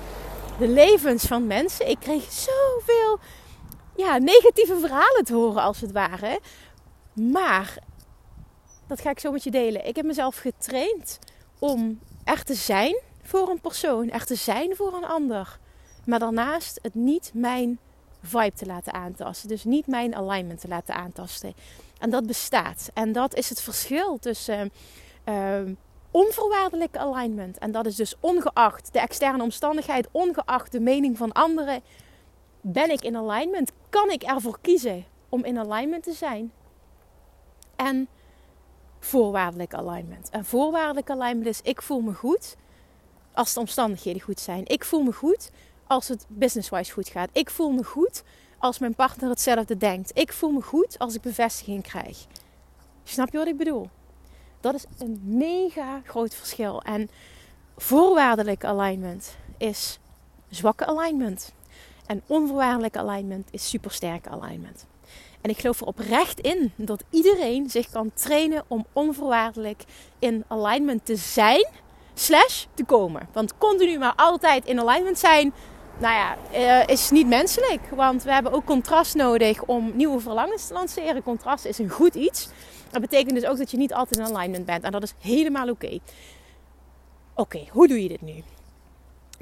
de 0.58 0.68
levens 0.68 1.24
van 1.24 1.46
mensen. 1.46 1.88
Ik 1.88 1.98
kreeg 2.00 2.22
zoveel 2.32 3.18
ja, 3.96 4.18
negatieve 4.18 4.78
verhalen 4.78 5.24
te 5.24 5.34
horen 5.34 5.62
als 5.62 5.80
het 5.80 5.92
ware. 5.92 6.40
Maar, 7.12 7.78
dat 8.86 9.00
ga 9.00 9.10
ik 9.10 9.18
zo 9.18 9.32
met 9.32 9.44
je 9.44 9.50
delen. 9.50 9.86
Ik 9.86 9.96
heb 9.96 10.04
mezelf 10.04 10.36
getraind 10.36 11.18
om 11.60 12.00
er 12.24 12.42
te 12.42 12.54
zijn 12.54 13.00
voor 13.22 13.48
een 13.48 13.60
persoon, 13.60 14.10
er 14.10 14.24
te 14.24 14.34
zijn 14.34 14.76
voor 14.76 14.94
een 14.94 15.04
ander. 15.04 15.58
Maar 16.06 16.18
daarnaast 16.18 16.78
het 16.82 16.94
niet 16.94 17.30
mijn 17.34 17.78
vibe 18.22 18.52
te 18.52 18.66
laten 18.66 18.92
aantasten. 18.92 19.48
Dus 19.48 19.64
niet 19.64 19.86
mijn 19.86 20.14
alignment 20.14 20.60
te 20.60 20.68
laten 20.68 20.94
aantasten. 20.94 21.54
En 21.98 22.10
dat 22.10 22.26
bestaat. 22.26 22.90
En 22.94 23.12
dat 23.12 23.34
is 23.34 23.48
het 23.48 23.60
verschil 23.60 24.18
tussen 24.18 24.72
uh, 25.28 25.60
onvoorwaardelijke 26.10 26.98
alignment. 26.98 27.58
En 27.58 27.72
dat 27.72 27.86
is 27.86 27.96
dus 27.96 28.14
ongeacht 28.20 28.92
de 28.92 29.00
externe 29.00 29.42
omstandigheid, 29.42 30.08
ongeacht 30.10 30.72
de 30.72 30.80
mening 30.80 31.16
van 31.16 31.32
anderen. 31.32 31.80
Ben 32.60 32.90
ik 32.90 33.02
in 33.02 33.16
alignment? 33.16 33.72
Kan 33.88 34.10
ik 34.10 34.22
ervoor 34.22 34.58
kiezen 34.60 35.04
om 35.28 35.44
in 35.44 35.58
alignment 35.58 36.02
te 36.02 36.12
zijn? 36.12 36.52
En 37.76 38.08
voorwaardelijk 39.00 39.74
alignment. 39.74 40.30
En 40.30 40.44
voorwaardelijk 40.44 41.10
alignment 41.10 41.46
is: 41.46 41.60
ik 41.62 41.82
voel 41.82 42.00
me 42.00 42.14
goed 42.14 42.56
als 43.32 43.54
de 43.54 43.60
omstandigheden 43.60 44.22
goed 44.22 44.40
zijn. 44.40 44.66
Ik 44.66 44.84
voel 44.84 45.02
me 45.02 45.12
goed 45.12 45.50
als 45.86 46.08
het 46.08 46.26
business-wise 46.28 46.92
goed 46.92 47.08
gaat. 47.08 47.28
Ik 47.32 47.50
voel 47.50 47.70
me 47.70 47.84
goed 47.84 48.22
als 48.58 48.78
mijn 48.78 48.94
partner 48.94 49.30
hetzelfde 49.30 49.76
denkt. 49.76 50.10
Ik 50.18 50.32
voel 50.32 50.50
me 50.50 50.62
goed 50.62 50.98
als 50.98 51.14
ik 51.14 51.20
bevestiging 51.20 51.82
krijg. 51.82 52.26
Snap 53.04 53.30
je 53.30 53.38
wat 53.38 53.46
ik 53.46 53.56
bedoel? 53.56 53.88
Dat 54.60 54.74
is 54.74 54.84
een 54.98 55.20
mega 55.24 56.00
groot 56.04 56.34
verschil. 56.34 56.82
En 56.82 57.10
voorwaardelijk 57.76 58.64
alignment 58.64 59.36
is 59.58 59.98
zwakke 60.48 60.86
alignment. 60.86 61.52
En 62.10 62.22
onvoorwaardelijk 62.26 62.96
alignment 62.96 63.48
is 63.50 63.68
supersterke 63.68 64.28
alignment. 64.28 64.86
En 65.40 65.50
ik 65.50 65.58
geloof 65.58 65.80
er 65.80 65.86
oprecht 65.86 66.40
in 66.40 66.72
dat 66.76 67.04
iedereen 67.10 67.70
zich 67.70 67.90
kan 67.90 68.10
trainen 68.14 68.64
om 68.66 68.86
onvoorwaardelijk 68.92 69.84
in 70.18 70.44
alignment 70.48 71.04
te 71.04 71.16
zijn, 71.16 71.66
slash 72.14 72.64
te 72.74 72.84
komen. 72.84 73.28
Want 73.32 73.58
continu 73.58 73.98
maar 73.98 74.12
altijd 74.16 74.64
in 74.66 74.80
alignment 74.80 75.18
zijn, 75.18 75.52
nou 75.98 76.14
ja, 76.14 76.36
uh, 76.54 76.86
is 76.86 77.10
niet 77.10 77.26
menselijk. 77.26 77.80
Want 77.94 78.22
we 78.22 78.32
hebben 78.32 78.52
ook 78.52 78.64
contrast 78.64 79.14
nodig 79.14 79.62
om 79.62 79.92
nieuwe 79.94 80.20
verlangens 80.20 80.66
te 80.66 80.72
lanceren. 80.72 81.22
Contrast 81.22 81.64
is 81.64 81.78
een 81.78 81.90
goed 81.90 82.14
iets. 82.14 82.48
Dat 82.90 83.00
betekent 83.00 83.34
dus 83.34 83.46
ook 83.46 83.58
dat 83.58 83.70
je 83.70 83.76
niet 83.76 83.94
altijd 83.94 84.28
in 84.28 84.36
alignment 84.36 84.64
bent. 84.64 84.84
En 84.84 84.92
dat 84.92 85.02
is 85.02 85.14
helemaal 85.18 85.68
oké. 85.68 85.98
Oké, 87.34 87.66
hoe 87.70 87.88
doe 87.88 88.02
je 88.02 88.08
dit 88.08 88.22
nu? 88.22 88.42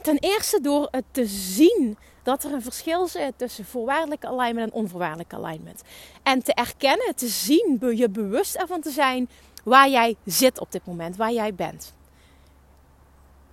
Ten 0.03 0.19
eerste 0.19 0.61
door 0.61 0.89
het 0.91 1.05
te 1.11 1.27
zien 1.27 1.99
dat 2.23 2.45
er 2.45 2.53
een 2.53 2.63
verschil 2.63 3.07
zit 3.07 3.33
tussen 3.37 3.65
voorwaardelijke 3.65 4.27
alignment 4.27 4.71
en 4.73 4.79
onvoorwaardelijke 4.79 5.37
alignment. 5.37 5.83
En 6.23 6.43
te 6.43 6.55
erkennen, 6.55 7.15
te 7.15 7.29
zien, 7.29 7.79
je 7.97 8.09
bewust 8.09 8.55
ervan 8.55 8.81
te 8.81 8.91
zijn 8.91 9.29
waar 9.65 9.89
jij 9.89 10.17
zit 10.25 10.61
op 10.61 10.73
dit 10.73 10.87
moment, 10.87 11.17
waar 11.17 11.33
jij 11.33 11.55
bent. 11.55 11.95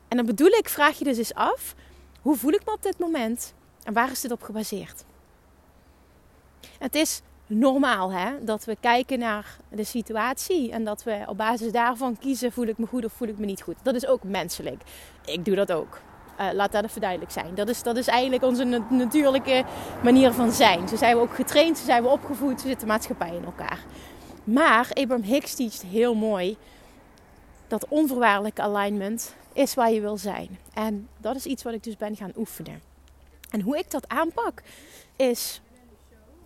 En 0.08 0.18
dan 0.18 0.26
bedoel 0.26 0.48
ik, 0.48 0.70
vraag 0.70 0.98
je 0.98 1.04
dus 1.04 1.18
eens 1.18 1.34
af, 1.34 1.76
hoe 2.22 2.36
voel 2.36 2.52
ik 2.52 2.66
me 2.66 2.72
op 2.72 2.84
dit 2.84 3.00
moment 3.00 3.54
en 3.84 3.94
waar 3.94 4.12
is 4.12 4.22
dit 4.22 4.32
op 4.32 4.42
gebaseerd? 4.42 5.04
Het 6.80 6.96
is 6.96 7.22
normaal 7.48 8.12
hè, 8.12 8.44
dat 8.44 8.66
we 8.66 8.78
kijken 8.80 9.20
naar 9.20 9.58
de 9.70 9.84
situatie 9.84 10.72
en 10.72 10.84
dat 10.84 11.04
we 11.04 11.24
op 11.28 11.38
basis 11.38 11.72
daarvan 11.72 12.18
kiezen, 12.18 12.52
voel 12.52 12.66
ik 12.66 12.78
me 12.78 12.86
goed 12.86 13.06
of 13.06 13.14
voel 13.14 13.28
ik 13.28 13.38
me 13.38 13.46
niet 13.46 13.62
goed. 13.62 13.76
Dat 13.84 13.96
is 13.96 14.08
ook 14.08 14.24
menselijk. 14.24 14.82
Ik 15.26 15.46
doe 15.46 15.56
dat 15.56 15.72
ook. 15.72 16.02
Uh, 16.40 16.48
laat 16.54 16.72
dat 16.72 16.84
even 16.84 17.02
duidelijk 17.02 17.32
zijn. 17.32 17.56
Dat 17.56 17.70
is, 17.70 17.84
dat 17.84 17.98
is 17.98 18.08
eigenlijk 18.08 18.44
onze 18.44 18.84
natuurlijke 18.90 19.64
manier 20.04 20.32
van 20.32 20.52
zijn. 20.52 20.88
Zo 20.88 20.96
zijn 20.96 21.16
we 21.16 21.22
ook 21.22 21.36
getraind, 21.36 21.78
zo 21.78 21.86
zijn 21.86 22.04
we 22.04 22.10
opgevoed, 22.10 22.62
zo 22.62 22.68
zit 22.68 22.80
de 22.80 22.86
maatschappij 22.86 23.36
in 23.36 23.46
elkaar. 23.46 23.84
Maar 24.44 24.90
Abraham 24.94 25.22
Hicks 25.22 25.54
teacht 25.54 25.82
heel 25.82 26.16
mooi 26.16 26.58
dat 27.68 27.88
onvoorwaardelijke 27.88 28.62
alignment 28.62 29.36
is 29.54 29.74
waar 29.74 29.92
je 29.92 30.02
wil 30.02 30.18
zijn. 30.18 30.60
En 30.74 31.08
dat 31.18 31.36
is 31.36 31.46
iets 31.46 31.64
wat 31.64 31.74
ik 31.74 31.84
dus 31.84 31.98
ben 31.98 32.16
gaan 32.16 32.32
oefenen. 32.38 32.82
En 33.50 33.62
hoe 33.62 33.78
ik 33.78 33.92
dat 33.92 34.08
aanpak 34.08 34.62
is 35.16 35.62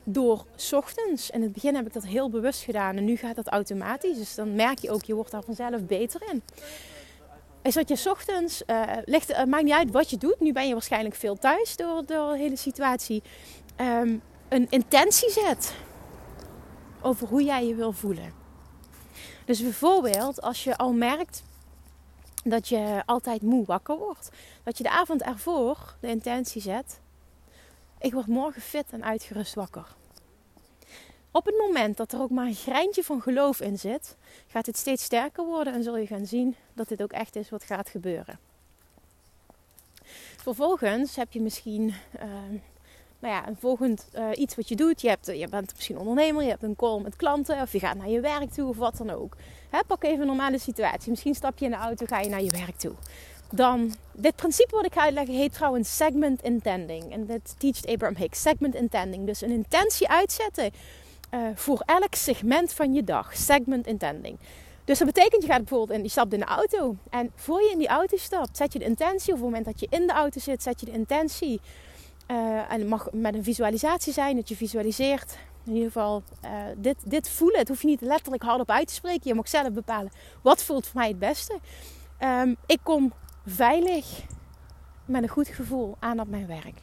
door 0.03 0.45
ochtends. 0.71 1.29
In 1.29 1.41
het 1.41 1.53
begin 1.53 1.75
heb 1.75 1.85
ik 1.85 1.93
dat 1.93 2.05
heel 2.05 2.29
bewust 2.29 2.63
gedaan 2.63 2.97
en 2.97 3.05
nu 3.05 3.15
gaat 3.15 3.35
dat 3.35 3.47
automatisch. 3.47 4.17
Dus 4.17 4.35
dan 4.35 4.55
merk 4.55 4.79
je 4.79 4.91
ook, 4.91 5.03
je 5.03 5.15
wordt 5.15 5.31
daar 5.31 5.43
vanzelf 5.43 5.85
beter 5.85 6.21
in 6.31 6.41
is 7.61 7.73
dat 7.73 7.89
je 7.89 8.09
ochtends, 8.09 8.63
uh, 8.67 8.83
ligt, 9.05 9.29
uh, 9.29 9.43
maakt 9.43 9.63
niet 9.63 9.73
uit 9.73 9.91
wat 9.91 10.09
je 10.09 10.17
doet. 10.17 10.39
Nu 10.39 10.53
ben 10.53 10.67
je 10.67 10.73
waarschijnlijk 10.73 11.15
veel 11.15 11.35
thuis 11.35 11.75
door, 11.75 12.05
door 12.05 12.31
de 12.31 12.37
hele 12.37 12.55
situatie. 12.55 13.23
Um, 13.77 14.21
een 14.49 14.67
intentie 14.69 15.31
zet 15.31 15.73
over 17.01 17.27
hoe 17.27 17.43
jij 17.43 17.65
je 17.65 17.75
wil 17.75 17.91
voelen. 17.91 18.33
Dus 19.45 19.61
bijvoorbeeld 19.61 20.41
als 20.41 20.63
je 20.63 20.77
al 20.77 20.93
merkt 20.93 21.43
dat 22.43 22.67
je 22.67 23.03
altijd 23.05 23.41
moe 23.41 23.65
wakker 23.65 23.97
wordt. 23.97 24.29
Dat 24.63 24.77
je 24.77 24.83
de 24.83 24.89
avond 24.89 25.21
ervoor 25.21 25.95
de 25.99 26.07
intentie 26.07 26.61
zet. 26.61 26.99
Ik 27.99 28.13
word 28.13 28.27
morgen 28.27 28.61
fit 28.61 28.85
en 28.89 29.03
uitgerust 29.03 29.55
wakker. 29.55 29.97
Op 31.39 31.45
het 31.45 31.57
moment 31.57 31.97
dat 31.97 32.11
er 32.11 32.21
ook 32.21 32.29
maar 32.29 32.45
een 32.45 32.55
greintje 32.55 33.03
van 33.03 33.21
geloof 33.21 33.61
in 33.61 33.77
zit, 33.77 34.15
gaat 34.47 34.65
het 34.65 34.77
steeds 34.77 35.03
sterker 35.03 35.45
worden 35.45 35.73
en 35.73 35.83
zul 35.83 35.97
je 35.97 36.07
gaan 36.07 36.25
zien 36.25 36.55
dat 36.73 36.87
dit 36.87 37.03
ook 37.03 37.11
echt 37.11 37.35
is 37.35 37.49
wat 37.49 37.63
gaat 37.63 37.89
gebeuren. 37.89 38.39
Vervolgens 40.37 41.15
heb 41.15 41.31
je 41.31 41.41
misschien 41.41 41.83
uh, 42.15 42.23
nou 43.19 43.33
ja, 43.33 43.47
een 43.47 43.57
volgend 43.59 44.07
uh, 44.15 44.29
iets 44.35 44.55
wat 44.55 44.67
je 44.67 44.75
doet. 44.75 45.01
Je, 45.01 45.09
hebt, 45.09 45.25
je 45.25 45.47
bent 45.47 45.73
misschien 45.75 45.97
ondernemer, 45.97 46.43
je 46.43 46.49
hebt 46.49 46.63
een 46.63 46.75
call 46.75 47.01
met 47.01 47.15
klanten 47.15 47.61
of 47.61 47.71
je 47.71 47.79
gaat 47.79 47.97
naar 47.97 48.09
je 48.09 48.19
werk 48.19 48.51
toe 48.51 48.69
of 48.69 48.77
wat 48.77 48.97
dan 48.97 49.09
ook. 49.09 49.35
Hè, 49.69 49.79
pak 49.87 50.03
even 50.03 50.21
een 50.21 50.27
normale 50.27 50.59
situatie. 50.59 51.09
Misschien 51.09 51.35
stap 51.35 51.57
je 51.57 51.65
in 51.65 51.71
de 51.71 51.77
auto, 51.77 52.05
ga 52.05 52.19
je 52.19 52.29
naar 52.29 52.43
je 52.43 52.51
werk 52.51 52.77
toe. 52.77 52.93
dan 53.51 53.93
dit 54.13 54.35
principe 54.35 54.75
wat 54.75 54.85
ik 54.85 54.93
ga 54.93 55.01
uitleggen 55.01 55.35
heet 55.35 55.53
trouwens 55.53 55.95
segment 55.95 56.43
intending. 56.43 57.11
En 57.11 57.25
dat 57.25 57.55
teacht 57.57 57.87
Abraham 57.87 58.17
Hicks. 58.17 58.41
Segment 58.41 58.75
intending. 58.75 59.25
Dus 59.25 59.41
een 59.41 59.51
intentie 59.51 60.09
uitzetten 60.09 60.71
uh, 61.31 61.39
voor 61.55 61.81
elk 61.85 62.15
segment 62.15 62.73
van 62.73 62.93
je 62.93 63.03
dag. 63.03 63.35
Segment 63.35 63.87
intending. 63.87 64.39
Dus 64.83 64.97
dat 64.97 65.07
betekent, 65.07 65.41
je 65.41 65.47
gaat 65.47 65.57
bijvoorbeeld 65.57 65.97
in, 65.97 66.03
je 66.03 66.09
stapt 66.09 66.33
in 66.33 66.39
de 66.39 66.45
auto. 66.45 66.95
En 67.09 67.31
voor 67.35 67.61
je 67.61 67.69
in 67.71 67.77
die 67.77 67.87
auto 67.87 68.17
stapt, 68.17 68.57
zet 68.57 68.73
je 68.73 68.79
de 68.79 68.85
intentie. 68.85 69.33
Op 69.33 69.39
het 69.39 69.47
moment 69.47 69.65
dat 69.65 69.79
je 69.79 69.87
in 69.89 70.07
de 70.07 70.13
auto 70.13 70.39
zit, 70.39 70.63
zet 70.63 70.79
je 70.79 70.85
de 70.85 70.91
intentie. 70.91 71.61
Uh, 72.31 72.37
en 72.71 72.79
het 72.79 72.87
mag 72.87 73.07
met 73.11 73.33
een 73.33 73.43
visualisatie 73.43 74.13
zijn, 74.13 74.35
dat 74.35 74.49
je 74.49 74.55
visualiseert. 74.55 75.37
In 75.65 75.73
ieder 75.73 75.91
geval, 75.91 76.23
uh, 76.45 76.51
dit, 76.77 76.95
dit 77.05 77.29
voelen. 77.29 77.59
Het 77.59 77.67
hoef 77.67 77.81
je 77.81 77.87
niet 77.87 78.01
letterlijk 78.01 78.43
hardop 78.43 78.69
uit 78.69 78.87
te 78.87 78.93
spreken. 78.93 79.21
Je 79.23 79.33
mag 79.33 79.49
zelf 79.49 79.71
bepalen, 79.71 80.11
wat 80.41 80.63
voelt 80.63 80.87
voor 80.87 80.99
mij 80.99 81.07
het 81.07 81.19
beste. 81.19 81.59
Um, 82.19 82.55
ik 82.65 82.79
kom 82.83 83.13
veilig 83.45 84.21
met 85.05 85.23
een 85.23 85.29
goed 85.29 85.47
gevoel 85.47 85.95
aan 85.99 86.19
op 86.19 86.27
mijn 86.27 86.47
werk. 86.47 86.81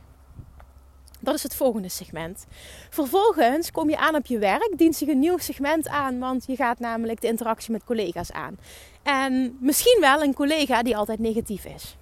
Dat 1.27 1.35
is 1.35 1.43
het 1.43 1.55
volgende 1.55 1.89
segment. 1.89 2.47
Vervolgens 2.91 3.71
kom 3.71 3.91
je 3.91 3.97
aan 3.97 4.15
op 4.15 4.27
je 4.27 4.39
werk, 4.39 4.73
dient 4.77 4.97
zich 4.97 5.09
een 5.09 5.19
nieuw 5.19 5.39
segment 5.39 5.89
aan, 5.89 6.19
want 6.19 6.45
je 6.47 6.57
gaat 6.57 6.79
namelijk 6.79 7.21
de 7.21 7.27
interactie 7.27 7.73
met 7.73 7.85
collega's 7.85 8.33
aan. 8.33 8.59
En 9.03 9.57
misschien 9.61 9.99
wel 10.01 10.23
een 10.23 10.35
collega 10.35 10.83
die 10.83 10.97
altijd 10.97 11.19
negatief 11.19 11.65
is. 11.65 11.97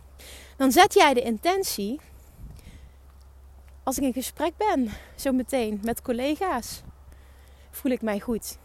Dan 0.57 0.73
zet 0.73 0.95
jij 0.95 1.15
de 1.15 1.23
intentie, 1.23 2.01
als 3.83 3.97
ik 3.97 4.03
in 4.03 4.13
gesprek 4.13 4.57
ben, 4.57 4.91
zo 5.15 5.33
meteen 5.33 5.81
met 5.83 6.03
collega's, 6.03 6.83
voel 7.71 7.93
ik 7.93 8.03
mij 8.03 8.21
goed. 8.21 8.59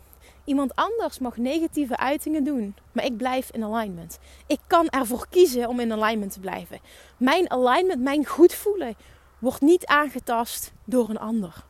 Iemand 0.44 0.76
anders 0.76 1.20
mag 1.20 1.38
negatieve 1.38 1.98
uitingen 1.98 2.44
doen, 2.44 2.76
maar 2.92 3.06
ik 3.06 3.18
blijf 3.18 3.52
in 3.52 3.64
alignment. 3.64 4.20
Ik 4.48 4.60
kan 4.68 4.90
ervoor 4.90 5.26
kiezen 5.30 5.68
om 5.68 5.80
in 5.80 5.94
alignment 5.94 6.32
te 6.32 6.40
blijven. 6.40 6.80
Mijn 7.18 7.52
alignment, 7.52 8.02
mijn 8.02 8.26
goed 8.26 8.54
voelen, 8.54 8.96
wordt 9.40 9.62
niet 9.62 9.86
aangetast 9.86 10.74
door 10.86 11.10
een 11.10 11.20
ander. 11.20 11.68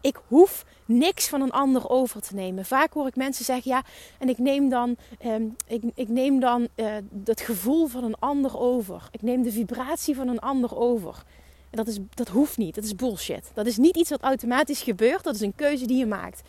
Ik 0.00 0.20
hoef 0.26 0.64
niks 0.84 1.28
van 1.28 1.40
een 1.40 1.50
ander 1.50 1.88
over 1.88 2.20
te 2.20 2.34
nemen. 2.34 2.64
Vaak 2.64 2.92
hoor 2.92 3.06
ik 3.06 3.16
mensen 3.16 3.44
zeggen: 3.44 3.70
ja, 3.70 3.84
en 4.18 4.28
ik 4.28 4.38
neem 4.38 4.68
dan, 4.68 4.96
um, 5.24 5.56
ik, 5.66 5.82
ik 5.94 6.08
neem 6.08 6.40
dan 6.40 6.68
uh, 6.76 6.94
het 7.24 7.40
gevoel 7.40 7.86
van 7.86 8.04
een 8.04 8.18
ander 8.18 8.58
over. 8.58 9.08
Ik 9.10 9.22
neem 9.22 9.42
de 9.42 9.52
vibratie 9.52 10.14
van 10.14 10.28
een 10.28 10.38
ander 10.38 10.76
over. 10.76 11.22
En 11.70 11.76
dat, 11.76 11.86
is, 11.86 11.98
dat 12.14 12.28
hoeft 12.28 12.56
niet. 12.56 12.74
Dat 12.74 12.84
is 12.84 12.94
bullshit. 12.94 13.50
Dat 13.54 13.66
is 13.66 13.76
niet 13.76 13.96
iets 13.96 14.10
wat 14.10 14.22
automatisch 14.22 14.82
gebeurt. 14.82 15.24
Dat 15.24 15.34
is 15.34 15.40
een 15.40 15.54
keuze 15.54 15.86
die 15.86 15.98
je 15.98 16.06
maakt. 16.06 16.42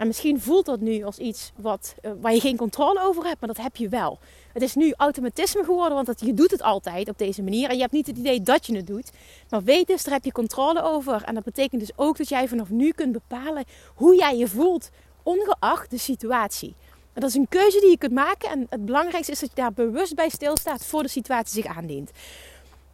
En 0.00 0.06
misschien 0.06 0.40
voelt 0.40 0.66
dat 0.66 0.80
nu 0.80 1.04
als 1.04 1.18
iets 1.18 1.52
wat, 1.56 1.94
uh, 2.02 2.10
waar 2.20 2.32
je 2.32 2.40
geen 2.40 2.56
controle 2.56 3.02
over 3.02 3.24
hebt, 3.24 3.40
maar 3.40 3.48
dat 3.48 3.62
heb 3.62 3.76
je 3.76 3.88
wel. 3.88 4.18
Het 4.52 4.62
is 4.62 4.74
nu 4.74 4.94
automatisme 4.96 5.64
geworden, 5.64 5.94
want 5.94 6.06
dat, 6.06 6.20
je 6.20 6.34
doet 6.34 6.50
het 6.50 6.62
altijd 6.62 7.08
op 7.08 7.18
deze 7.18 7.42
manier. 7.42 7.68
En 7.68 7.74
je 7.74 7.80
hebt 7.80 7.92
niet 7.92 8.06
het 8.06 8.16
idee 8.16 8.42
dat 8.42 8.66
je 8.66 8.76
het 8.76 8.86
doet. 8.86 9.10
Maar 9.50 9.62
weet 9.62 9.86
dus, 9.86 10.04
daar 10.04 10.14
heb 10.14 10.24
je 10.24 10.32
controle 10.32 10.82
over. 10.82 11.22
En 11.22 11.34
dat 11.34 11.44
betekent 11.44 11.80
dus 11.80 11.90
ook 11.96 12.16
dat 12.16 12.28
jij 12.28 12.48
vanaf 12.48 12.70
nu 12.70 12.90
kunt 12.90 13.12
bepalen 13.12 13.64
hoe 13.94 14.16
jij 14.16 14.36
je 14.36 14.48
voelt, 14.48 14.90
ongeacht 15.22 15.90
de 15.90 15.98
situatie. 15.98 16.74
En 17.12 17.20
dat 17.20 17.30
is 17.30 17.36
een 17.36 17.48
keuze 17.48 17.80
die 17.80 17.90
je 17.90 17.98
kunt 17.98 18.12
maken. 18.12 18.50
En 18.50 18.66
het 18.70 18.84
belangrijkste 18.84 19.32
is 19.32 19.40
dat 19.40 19.48
je 19.48 19.54
daar 19.54 19.72
bewust 19.72 20.14
bij 20.14 20.28
stilstaat 20.28 20.84
voor 20.84 21.02
de 21.02 21.08
situatie 21.08 21.62
zich 21.62 21.76
aandient. 21.76 22.10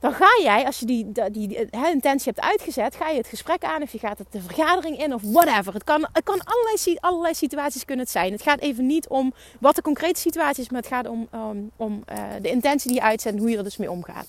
Dan 0.01 0.13
ga 0.13 0.41
jij, 0.43 0.67
als 0.67 0.79
je 0.79 0.87
die, 0.87 1.13
die, 1.31 1.69
intentie 1.71 2.33
hebt 2.33 2.41
uitgezet, 2.41 2.97
ga 2.97 3.09
je 3.09 3.17
het 3.17 3.27
gesprek 3.27 3.65
aan 3.65 3.83
of 3.83 3.93
je 3.93 3.99
gaat 3.99 4.19
het 4.19 4.27
de 4.31 4.41
vergadering 4.41 5.03
in 5.03 5.15
of 5.15 5.23
whatever. 5.23 5.73
Het 5.73 5.85
kan, 5.85 6.09
het 6.13 6.25
kan 6.25 6.41
allerlei, 6.45 6.97
allerlei 7.01 7.35
situaties 7.35 7.85
kunnen 7.85 8.05
het 8.05 8.15
zijn. 8.15 8.33
Het 8.33 8.43
gaat 8.43 8.61
even 8.61 8.87
niet 8.87 9.09
om 9.09 9.33
wat 9.61 9.75
de 9.75 9.83
concrete 9.83 10.21
situatie 10.21 10.63
is, 10.63 10.71
maar 10.71 10.81
het 10.81 10.91
gaat 10.91 11.09
om, 11.09 11.29
um, 11.35 11.71
om 11.77 12.03
uh, 12.13 12.25
de 12.43 12.51
intentie 12.51 12.91
die 12.91 13.01
je 13.01 13.07
uitzet 13.07 13.33
en 13.33 13.39
hoe 13.39 13.51
je 13.51 13.57
er 13.57 13.65
dus 13.65 13.77
mee 13.77 13.91
omgaat. 13.91 14.27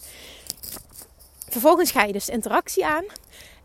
Vervolgens 1.50 1.91
ga 1.91 2.03
je 2.03 2.13
dus 2.13 2.29
interactie 2.29 2.86
aan 2.86 3.05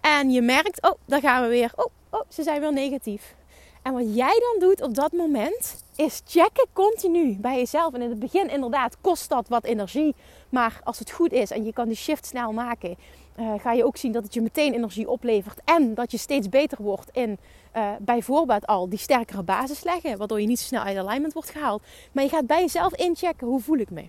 en 0.01 0.31
je 0.31 0.43
merkt, 0.43 0.83
oh, 0.83 0.93
daar 1.05 1.21
gaan 1.21 1.43
we 1.43 1.49
weer. 1.49 1.73
Oh, 1.75 1.87
oh, 2.11 2.21
ze 2.29 2.43
zijn 2.43 2.61
weer 2.61 2.73
negatief. 2.73 3.35
En 3.83 3.93
wat 3.93 4.15
jij 4.15 4.43
dan 4.51 4.69
doet 4.69 4.83
op 4.83 4.95
dat 4.95 5.13
moment 5.13 5.85
is 5.97 6.23
checken 6.27 6.67
continu 6.73 7.37
bij 7.41 7.57
jezelf. 7.57 7.95
En 7.95 8.03
in 8.03 8.11
het 8.11 8.19
begin 8.19 8.51
inderdaad 8.51 8.97
kost 9.01 9.29
dat 9.29 9.49
wat 9.49 9.65
energie. 9.65 10.15
Maar 10.53 10.81
als 10.85 10.99
het 10.99 11.11
goed 11.11 11.33
is 11.33 11.51
en 11.51 11.65
je 11.65 11.73
kan 11.73 11.89
die 11.89 11.97
shift 11.97 12.27
snel 12.27 12.53
maken, 12.53 12.97
uh, 13.39 13.53
ga 13.59 13.73
je 13.73 13.85
ook 13.85 13.97
zien 13.97 14.13
dat 14.13 14.23
het 14.23 14.35
je 14.35 14.41
meteen 14.41 14.75
energie 14.75 15.09
oplevert. 15.09 15.61
En 15.65 15.95
dat 15.95 16.11
je 16.11 16.19
steeds 16.19 16.49
beter 16.49 16.83
wordt 16.83 17.11
in 17.13 17.39
uh, 17.77 17.91
bijvoorbeeld 18.01 18.67
al 18.67 18.89
die 18.89 18.99
sterkere 18.99 19.43
basis 19.43 19.85
leggen. 19.85 20.19
Waardoor 20.19 20.41
je 20.41 20.47
niet 20.47 20.59
zo 20.59 20.65
snel 20.65 20.83
uit 20.83 20.97
alignment 20.97 21.33
wordt 21.33 21.51
gehaald. 21.51 21.83
Maar 22.13 22.25
je 22.25 22.31
gaat 22.31 22.47
bij 22.47 22.61
jezelf 22.61 22.95
inchecken, 22.95 23.47
hoe 23.47 23.61
voel 23.61 23.79
ik 23.79 23.91
me? 23.91 24.05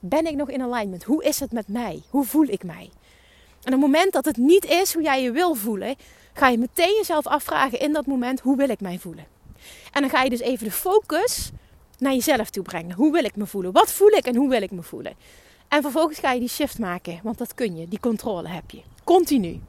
Ben 0.00 0.26
ik 0.26 0.34
nog 0.34 0.50
in 0.50 0.62
alignment? 0.62 1.04
Hoe 1.04 1.24
is 1.24 1.40
het 1.40 1.52
met 1.52 1.68
mij? 1.68 2.02
Hoe 2.10 2.24
voel 2.24 2.46
ik 2.46 2.64
mij? 2.64 2.90
En 3.62 3.74
op 3.74 3.80
het 3.80 3.80
moment 3.80 4.12
dat 4.12 4.24
het 4.24 4.36
niet 4.36 4.64
is 4.64 4.94
hoe 4.94 5.02
jij 5.02 5.22
je 5.22 5.30
wil 5.30 5.54
voelen, 5.54 5.94
ga 6.32 6.48
je 6.48 6.58
meteen 6.58 6.94
jezelf 6.96 7.26
afvragen 7.26 7.80
in 7.80 7.92
dat 7.92 8.06
moment: 8.06 8.40
hoe 8.40 8.56
wil 8.56 8.68
ik 8.68 8.80
mij 8.80 8.98
voelen? 8.98 9.26
En 9.92 10.00
dan 10.00 10.10
ga 10.10 10.22
je 10.22 10.30
dus 10.30 10.40
even 10.40 10.64
de 10.64 10.72
focus 10.72 11.50
naar 11.98 12.12
jezelf 12.12 12.50
toe 12.50 12.62
brengen. 12.62 12.96
Hoe 12.96 13.12
wil 13.12 13.24
ik 13.24 13.36
me 13.36 13.46
voelen? 13.46 13.72
Wat 13.72 13.92
voel 13.92 14.10
ik 14.10 14.26
en 14.26 14.36
hoe 14.36 14.48
wil 14.48 14.62
ik 14.62 14.70
me 14.70 14.82
voelen? 14.82 15.12
En 15.72 15.82
vervolgens 15.82 16.18
ga 16.18 16.32
je 16.32 16.40
die 16.40 16.48
shift 16.48 16.78
maken, 16.78 17.20
want 17.22 17.38
dat 17.38 17.54
kun 17.54 17.76
je, 17.76 17.88
die 17.88 18.00
controle 18.00 18.48
heb 18.48 18.70
je. 18.70 18.80
Continu. 19.04 19.60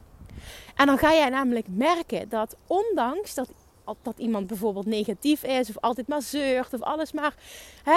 En 0.76 0.86
dan 0.86 0.98
ga 0.98 1.14
jij 1.14 1.30
namelijk 1.30 1.66
merken 1.70 2.30
dat 2.30 2.56
ondanks 2.68 3.34
dat, 3.34 3.50
dat 4.02 4.18
iemand 4.18 4.48
bijvoorbeeld 4.48 4.86
negatief 4.86 5.44
is, 5.44 5.70
of 5.70 5.78
altijd 5.80 6.08
maar 6.08 6.22
zeurt, 6.22 6.74
of 6.74 6.82
alles 6.82 7.12
maar. 7.12 7.36
Hè, 7.84 7.92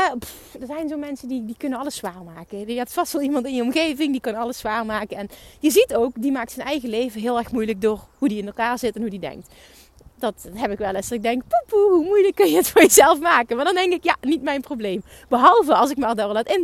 er 0.61 0.67
zijn 0.67 0.89
zo 0.89 0.97
mensen 0.97 1.29
die, 1.29 1.45
die 1.45 1.57
kunnen 1.59 1.79
alles 1.79 1.97
zwaar 1.97 2.23
maken. 2.25 2.69
Je 2.69 2.77
hebt 2.77 2.93
vast 2.93 3.13
wel 3.13 3.23
iemand 3.23 3.47
in 3.47 3.55
je 3.55 3.63
omgeving 3.63 4.13
die 4.13 4.21
kan 4.21 4.35
alles 4.35 4.59
zwaar 4.59 4.87
maken. 4.87 5.17
En 5.17 5.29
je 5.61 5.71
ziet 5.71 5.95
ook, 5.95 6.13
die 6.15 6.33
maakt 6.33 6.53
zijn 6.53 6.67
eigen 6.67 6.89
leven 6.89 7.21
heel 7.21 7.39
erg 7.39 7.53
moeilijk 7.53 7.81
door 7.81 8.07
hoe 8.19 8.29
die 8.29 8.39
in 8.39 8.47
elkaar 8.47 8.79
zit 8.79 8.95
en 8.95 9.01
hoe 9.01 9.11
die 9.11 9.21
denkt 9.21 9.49
dat 10.19 10.49
heb 10.55 10.71
ik 10.71 10.79
wel 10.79 10.95
eens. 10.95 11.11
Ik 11.11 11.23
denk, 11.23 11.43
poepoe, 11.49 11.91
hoe 11.91 12.05
moeilijk 12.05 12.35
kun 12.35 12.51
je 12.51 12.57
het 12.57 12.71
voor 12.71 12.83
jezelf 12.83 13.21
maken? 13.21 13.57
Maar 13.57 13.65
dan 13.65 13.75
denk 13.75 13.93
ik, 13.93 14.05
ja, 14.05 14.17
niet 14.21 14.43
mijn 14.43 14.61
probleem. 14.61 15.03
Behalve 15.29 15.75
als 15.75 15.91
ik 15.91 15.97
me 15.97 16.15
daar 16.15 16.33
laat, 16.33 16.59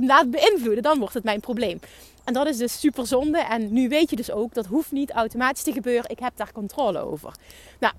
laat 0.00 0.30
beïnvloeden, 0.30 0.82
dan 0.82 0.98
wordt 0.98 1.14
het 1.14 1.24
mijn 1.24 1.40
probleem. 1.40 1.80
En 2.24 2.32
dat 2.32 2.46
is 2.46 2.56
dus 2.56 2.80
super 2.80 3.06
zonde. 3.06 3.38
En 3.38 3.72
nu 3.72 3.88
weet 3.88 4.10
je 4.10 4.16
dus 4.16 4.30
ook, 4.30 4.54
dat 4.54 4.66
hoeft 4.66 4.92
niet 4.92 5.10
automatisch 5.10 5.62
te 5.62 5.72
gebeuren. 5.72 6.10
Ik 6.10 6.18
heb 6.18 6.32
daar 6.36 6.52
controle 6.52 6.98
over. 6.98 7.34
Nou, 7.80 7.94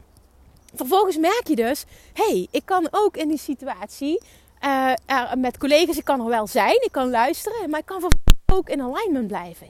vervolgens 0.75 1.17
merk 1.17 1.47
je 1.47 1.55
dus, 1.55 1.85
hey, 2.13 2.47
ik 2.51 2.65
kan 2.65 2.87
ook 2.91 3.17
in 3.17 3.27
die 3.27 3.37
situatie 3.37 4.21
er, 5.05 5.37
met 5.37 5.57
collega's, 5.57 5.97
ik 5.97 6.03
kan 6.03 6.19
er 6.19 6.25
wel 6.25 6.47
zijn, 6.47 6.83
ik 6.83 6.91
kan 6.91 7.09
luisteren, 7.09 7.69
maar 7.69 7.79
ik 7.79 7.85
kan 7.85 8.11
ook 8.53 8.69
in 8.69 8.81
alignment 8.81 9.27
blijven. 9.27 9.67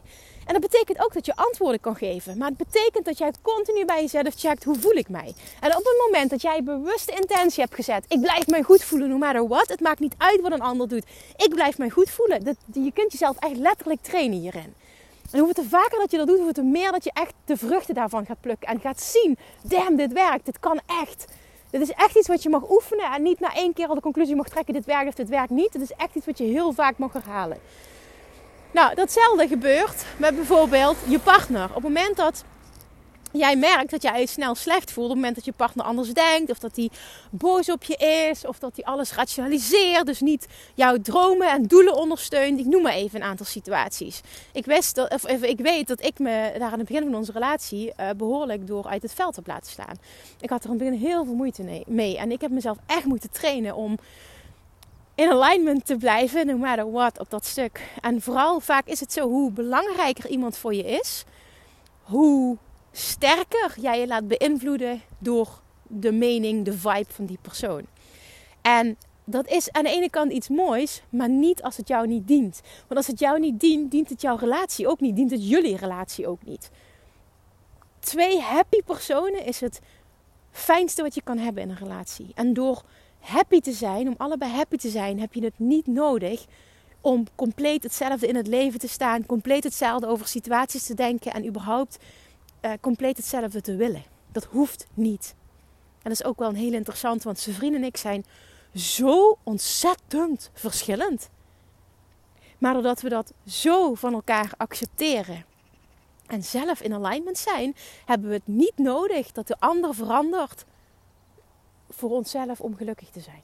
En 0.49 0.55
dat 0.61 0.71
betekent 0.71 1.03
ook 1.03 1.13
dat 1.13 1.25
je 1.25 1.35
antwoorden 1.35 1.79
kan 1.79 1.95
geven. 1.95 2.37
Maar 2.37 2.47
het 2.47 2.57
betekent 2.57 3.05
dat 3.05 3.17
jij 3.17 3.31
continu 3.41 3.85
bij 3.85 4.01
jezelf 4.01 4.33
checkt 4.35 4.63
hoe 4.63 4.79
voel 4.79 4.93
ik 4.93 5.09
mij. 5.09 5.33
En 5.59 5.69
op 5.69 5.83
het 5.83 6.03
moment 6.05 6.29
dat 6.29 6.41
jij 6.41 6.63
bewuste 6.63 7.11
intentie 7.11 7.61
hebt 7.63 7.75
gezet. 7.75 8.05
Ik 8.07 8.21
blijf 8.21 8.47
mij 8.47 8.61
goed 8.61 8.83
voelen 8.83 9.09
no 9.09 9.17
matter 9.17 9.47
what. 9.47 9.69
Het 9.69 9.79
maakt 9.79 9.99
niet 9.99 10.13
uit 10.17 10.41
wat 10.41 10.51
een 10.51 10.61
ander 10.61 10.87
doet. 10.87 11.05
Ik 11.35 11.49
blijf 11.49 11.77
mij 11.77 11.89
goed 11.89 12.09
voelen. 12.09 12.43
Dat, 12.43 12.55
je 12.73 12.91
kunt 12.93 13.11
jezelf 13.11 13.37
echt 13.39 13.55
letterlijk 13.55 14.01
trainen 14.01 14.39
hierin. 14.39 14.73
En 15.31 15.39
hoe 15.39 15.53
vaker 15.69 15.99
dat 15.99 16.11
je 16.11 16.17
dat 16.17 16.27
doet, 16.27 16.57
hoe 16.57 16.65
meer 16.65 16.91
dat 16.91 17.03
je 17.03 17.11
echt 17.13 17.33
de 17.45 17.57
vruchten 17.57 17.95
daarvan 17.95 18.25
gaat 18.25 18.41
plukken. 18.41 18.67
En 18.67 18.79
gaat 18.79 19.01
zien, 19.01 19.37
damn, 19.63 19.95
dit 19.95 20.13
werkt. 20.13 20.45
Dit 20.45 20.59
kan 20.59 20.79
echt. 20.85 21.25
Dit 21.69 21.81
is 21.81 21.91
echt 21.91 22.17
iets 22.17 22.27
wat 22.27 22.43
je 22.43 22.49
mag 22.49 22.69
oefenen 22.69 23.11
en 23.11 23.23
niet 23.23 23.39
na 23.39 23.55
één 23.55 23.73
keer 23.73 23.87
al 23.87 23.95
de 23.95 24.01
conclusie 24.01 24.35
mag 24.35 24.49
trekken, 24.49 24.73
dit 24.73 24.85
werkt 24.85 25.07
of 25.07 25.13
dit 25.13 25.29
werkt 25.29 25.49
niet. 25.49 25.73
Het 25.73 25.81
is 25.81 25.91
echt 25.91 26.15
iets 26.15 26.25
wat 26.25 26.37
je 26.37 26.43
heel 26.43 26.73
vaak 26.73 26.97
mag 26.97 27.13
herhalen. 27.13 27.57
Nou, 28.71 28.95
datzelfde 28.95 29.47
gebeurt 29.47 30.05
met 30.17 30.35
bijvoorbeeld 30.35 30.97
je 31.07 31.19
partner. 31.19 31.63
Op 31.63 31.73
het 31.73 31.83
moment 31.83 32.15
dat 32.15 32.43
jij 33.31 33.55
merkt 33.55 33.91
dat 33.91 34.01
jij 34.01 34.19
je 34.19 34.27
snel 34.27 34.55
slecht 34.55 34.91
voelt, 34.91 35.05
op 35.05 35.11
het 35.11 35.19
moment 35.19 35.35
dat 35.35 35.45
je 35.45 35.51
partner 35.51 35.85
anders 35.85 36.13
denkt, 36.13 36.51
of 36.51 36.59
dat 36.59 36.75
hij 36.75 36.89
boos 37.29 37.69
op 37.69 37.83
je 37.83 37.95
is, 37.95 38.45
of 38.45 38.59
dat 38.59 38.71
hij 38.75 38.85
alles 38.85 39.13
rationaliseert, 39.13 40.05
dus 40.05 40.19
niet 40.19 40.47
jouw 40.75 40.97
dromen 41.01 41.49
en 41.49 41.63
doelen 41.63 41.95
ondersteunt. 41.95 42.59
Ik 42.59 42.65
noem 42.65 42.81
maar 42.81 42.93
even 42.93 43.21
een 43.21 43.27
aantal 43.27 43.45
situaties. 43.45 44.21
Ik, 44.53 44.65
wist 44.65 44.95
dat, 44.95 45.13
of, 45.13 45.23
ik 45.41 45.59
weet 45.59 45.88
dat 45.88 46.03
ik 46.03 46.19
me 46.19 46.51
daar 46.57 46.71
aan 46.71 46.79
het 46.79 46.88
begin 46.88 47.03
van 47.03 47.15
onze 47.15 47.31
relatie 47.31 47.93
uh, 47.99 48.09
behoorlijk 48.17 48.67
door 48.67 48.88
uit 48.88 49.01
het 49.01 49.13
veld 49.13 49.35
heb 49.35 49.47
laten 49.47 49.71
slaan. 49.71 49.97
Ik 50.39 50.49
had 50.49 50.63
er 50.63 50.69
in 50.69 50.75
het 50.75 50.89
begin 50.89 51.07
heel 51.07 51.25
veel 51.25 51.35
moeite 51.35 51.83
mee 51.88 52.17
en 52.17 52.31
ik 52.31 52.41
heb 52.41 52.51
mezelf 52.51 52.77
echt 52.85 53.05
moeten 53.05 53.31
trainen 53.31 53.75
om 53.75 53.97
in 55.19 55.31
alignment 55.31 55.85
te 55.85 55.97
blijven, 55.97 56.45
no 56.45 56.57
matter 56.57 56.91
what, 56.91 57.19
op 57.19 57.29
dat 57.29 57.45
stuk. 57.45 57.81
En 58.01 58.21
vooral 58.21 58.59
vaak 58.59 58.88
is 58.88 58.99
het 58.99 59.13
zo, 59.13 59.29
hoe 59.29 59.51
belangrijker 59.51 60.29
iemand 60.29 60.57
voor 60.57 60.73
je 60.73 60.83
is, 60.83 61.23
hoe 62.01 62.57
sterker 62.91 63.73
jij 63.81 63.99
je 63.99 64.07
laat 64.07 64.27
beïnvloeden 64.27 65.01
door 65.17 65.61
de 65.88 66.11
mening, 66.11 66.65
de 66.65 66.73
vibe 66.73 67.09
van 67.13 67.25
die 67.25 67.38
persoon. 67.41 67.85
En 68.61 68.97
dat 69.23 69.47
is 69.47 69.71
aan 69.71 69.83
de 69.83 69.89
ene 69.89 70.09
kant 70.09 70.31
iets 70.31 70.49
moois, 70.49 71.01
maar 71.09 71.29
niet 71.29 71.63
als 71.63 71.77
het 71.77 71.88
jou 71.88 72.07
niet 72.07 72.27
dient. 72.27 72.61
Want 72.88 72.95
als 72.95 73.07
het 73.07 73.19
jou 73.19 73.39
niet 73.39 73.59
dient, 73.59 73.91
dient 73.91 74.09
het 74.09 74.21
jouw 74.21 74.35
relatie 74.35 74.88
ook 74.88 74.99
niet, 74.99 75.15
dient 75.15 75.31
het 75.31 75.49
jullie 75.49 75.77
relatie 75.77 76.27
ook 76.27 76.43
niet. 76.45 76.71
Twee 77.99 78.39
happy 78.39 78.81
personen 78.85 79.45
is 79.45 79.59
het 79.59 79.79
fijnste 80.51 81.01
wat 81.01 81.15
je 81.15 81.21
kan 81.21 81.38
hebben 81.38 81.63
in 81.63 81.69
een 81.69 81.77
relatie. 81.77 82.31
En 82.35 82.53
door 82.53 82.83
happy 83.19 83.59
te 83.59 83.71
zijn, 83.71 84.07
om 84.07 84.15
allebei 84.17 84.51
happy 84.51 84.77
te 84.77 84.89
zijn, 84.89 85.19
heb 85.19 85.33
je 85.33 85.43
het 85.43 85.59
niet 85.59 85.88
nodig 85.88 86.45
om 87.01 87.25
compleet 87.35 87.83
hetzelfde 87.83 88.27
in 88.27 88.35
het 88.35 88.47
leven 88.47 88.79
te 88.79 88.88
staan, 88.88 89.25
compleet 89.25 89.63
hetzelfde 89.63 90.07
over 90.07 90.27
situaties 90.27 90.85
te 90.85 90.93
denken 90.93 91.33
en 91.33 91.47
überhaupt 91.47 91.97
uh, 92.61 92.71
compleet 92.81 93.17
hetzelfde 93.17 93.61
te 93.61 93.75
willen. 93.75 94.03
Dat 94.31 94.43
hoeft 94.43 94.88
niet. 94.93 95.35
En 96.01 96.09
dat 96.09 96.11
is 96.11 96.23
ook 96.23 96.39
wel 96.39 96.49
een 96.49 96.55
heel 96.55 96.73
interessant, 96.73 97.23
want 97.23 97.39
zijn 97.39 97.55
vrienden 97.55 97.81
en 97.81 97.88
ik 97.88 97.97
zijn 97.97 98.25
zo 98.75 99.38
ontzettend 99.43 100.51
verschillend. 100.53 101.29
Maar 102.57 102.73
doordat 102.73 103.01
we 103.01 103.09
dat 103.09 103.33
zo 103.45 103.93
van 103.93 104.13
elkaar 104.13 104.51
accepteren 104.57 105.45
en 106.27 106.43
zelf 106.43 106.81
in 106.81 106.93
alignment 106.93 107.38
zijn, 107.38 107.75
hebben 108.05 108.27
we 108.29 108.33
het 108.33 108.47
niet 108.47 108.77
nodig 108.77 109.31
dat 109.31 109.47
de 109.47 109.59
ander 109.59 109.95
verandert 109.95 110.65
voor 111.89 112.10
onszelf 112.10 112.62
om 112.62 112.75
gelukkig 112.75 113.10
te 113.10 113.19
zijn. 113.19 113.43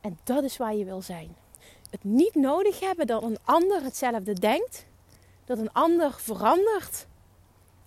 En 0.00 0.18
dat 0.24 0.44
is 0.44 0.56
waar 0.56 0.74
je 0.74 0.84
wil 0.84 1.02
zijn. 1.02 1.36
Het 1.90 2.04
niet 2.04 2.34
nodig 2.34 2.80
hebben 2.80 3.06
dat 3.06 3.22
een 3.22 3.38
ander 3.44 3.82
hetzelfde 3.82 4.32
denkt, 4.32 4.86
dat 5.44 5.58
een 5.58 5.72
ander 5.72 6.12
verandert, 6.12 7.06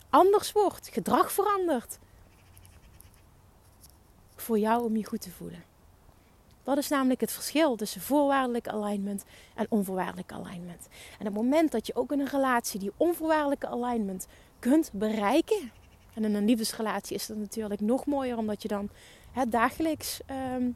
anders 0.10 0.52
wordt, 0.52 0.88
gedrag 0.88 1.32
verandert. 1.32 1.98
Voor 4.36 4.60
jou 4.60 4.84
om 4.84 4.96
je 4.96 5.06
goed 5.06 5.22
te 5.22 5.32
voelen. 5.32 5.64
Dat 6.64 6.78
is 6.78 6.88
namelijk 6.88 7.22
het 7.22 7.32
verschil 7.32 7.76
tussen 7.76 8.02
voorwaardelijk 8.02 8.68
alignment 8.68 9.24
en 9.56 9.66
onvoorwaardelijk 9.70 10.32
alignment. 10.32 10.88
En 11.20 11.28
op 11.28 11.34
het 11.34 11.44
moment 11.44 11.72
dat 11.72 11.88
je 11.88 11.96
ook 11.96 12.12
in 12.12 12.20
een 12.20 12.28
relatie 12.28 12.80
die 12.80 12.92
onvoorwaardelijke 12.98 13.68
alignment 13.68 14.28
kunt 14.60 14.90
bereiken. 14.94 15.72
En 16.14 16.24
in 16.24 16.36
een 16.36 16.46
liefdesrelatie 16.46 17.16
is 17.16 17.26
dat 17.26 17.38
natuurlijk 17.38 17.82
nog 17.82 18.06
mooier, 18.06 18.38
omdat 18.38 18.62
je 18.62 18.68
dan 18.68 18.90
hè, 19.32 19.50
dagelijks 19.50 20.20
um, 20.56 20.76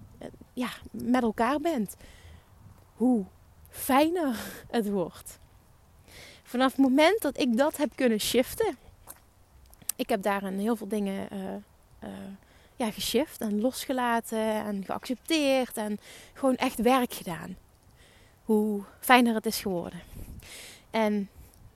ja, 0.54 0.70
met 0.92 1.24
elkaar 1.24 1.60
bent. 1.60 1.96
Hoe 2.94 3.26
fijner 3.70 4.40
het 4.70 4.90
wordt. 4.90 5.40
Vanaf 6.44 6.72
het 6.72 6.82
moment 6.82 7.22
dat 7.22 7.40
ik 7.40 7.58
dat 7.58 7.78
heb 7.78 7.96
kunnen 7.96 8.20
shiften. 8.20 8.78
Ik 9.96 10.10
heb 10.10 10.22
daarin 10.22 10.60
heel 10.60 10.76
veel 10.76 10.88
dingen 10.88 11.28
uh, 11.34 12.10
ja, 12.76 12.92
geshift 12.92 13.42
en 13.42 13.62
losgelaten 13.62 14.66
en 14.66 14.84
geaccepteerd 14.86 15.78
en 15.78 16.00
gewoon 16.34 16.56
echt 16.56 16.82
werk 16.82 17.14
gedaan. 17.14 17.58
Hoe 18.44 18.84
fijner 19.00 19.36
het 19.36 19.46
is 19.46 19.62
geworden. 19.62 20.02
En 20.92 21.30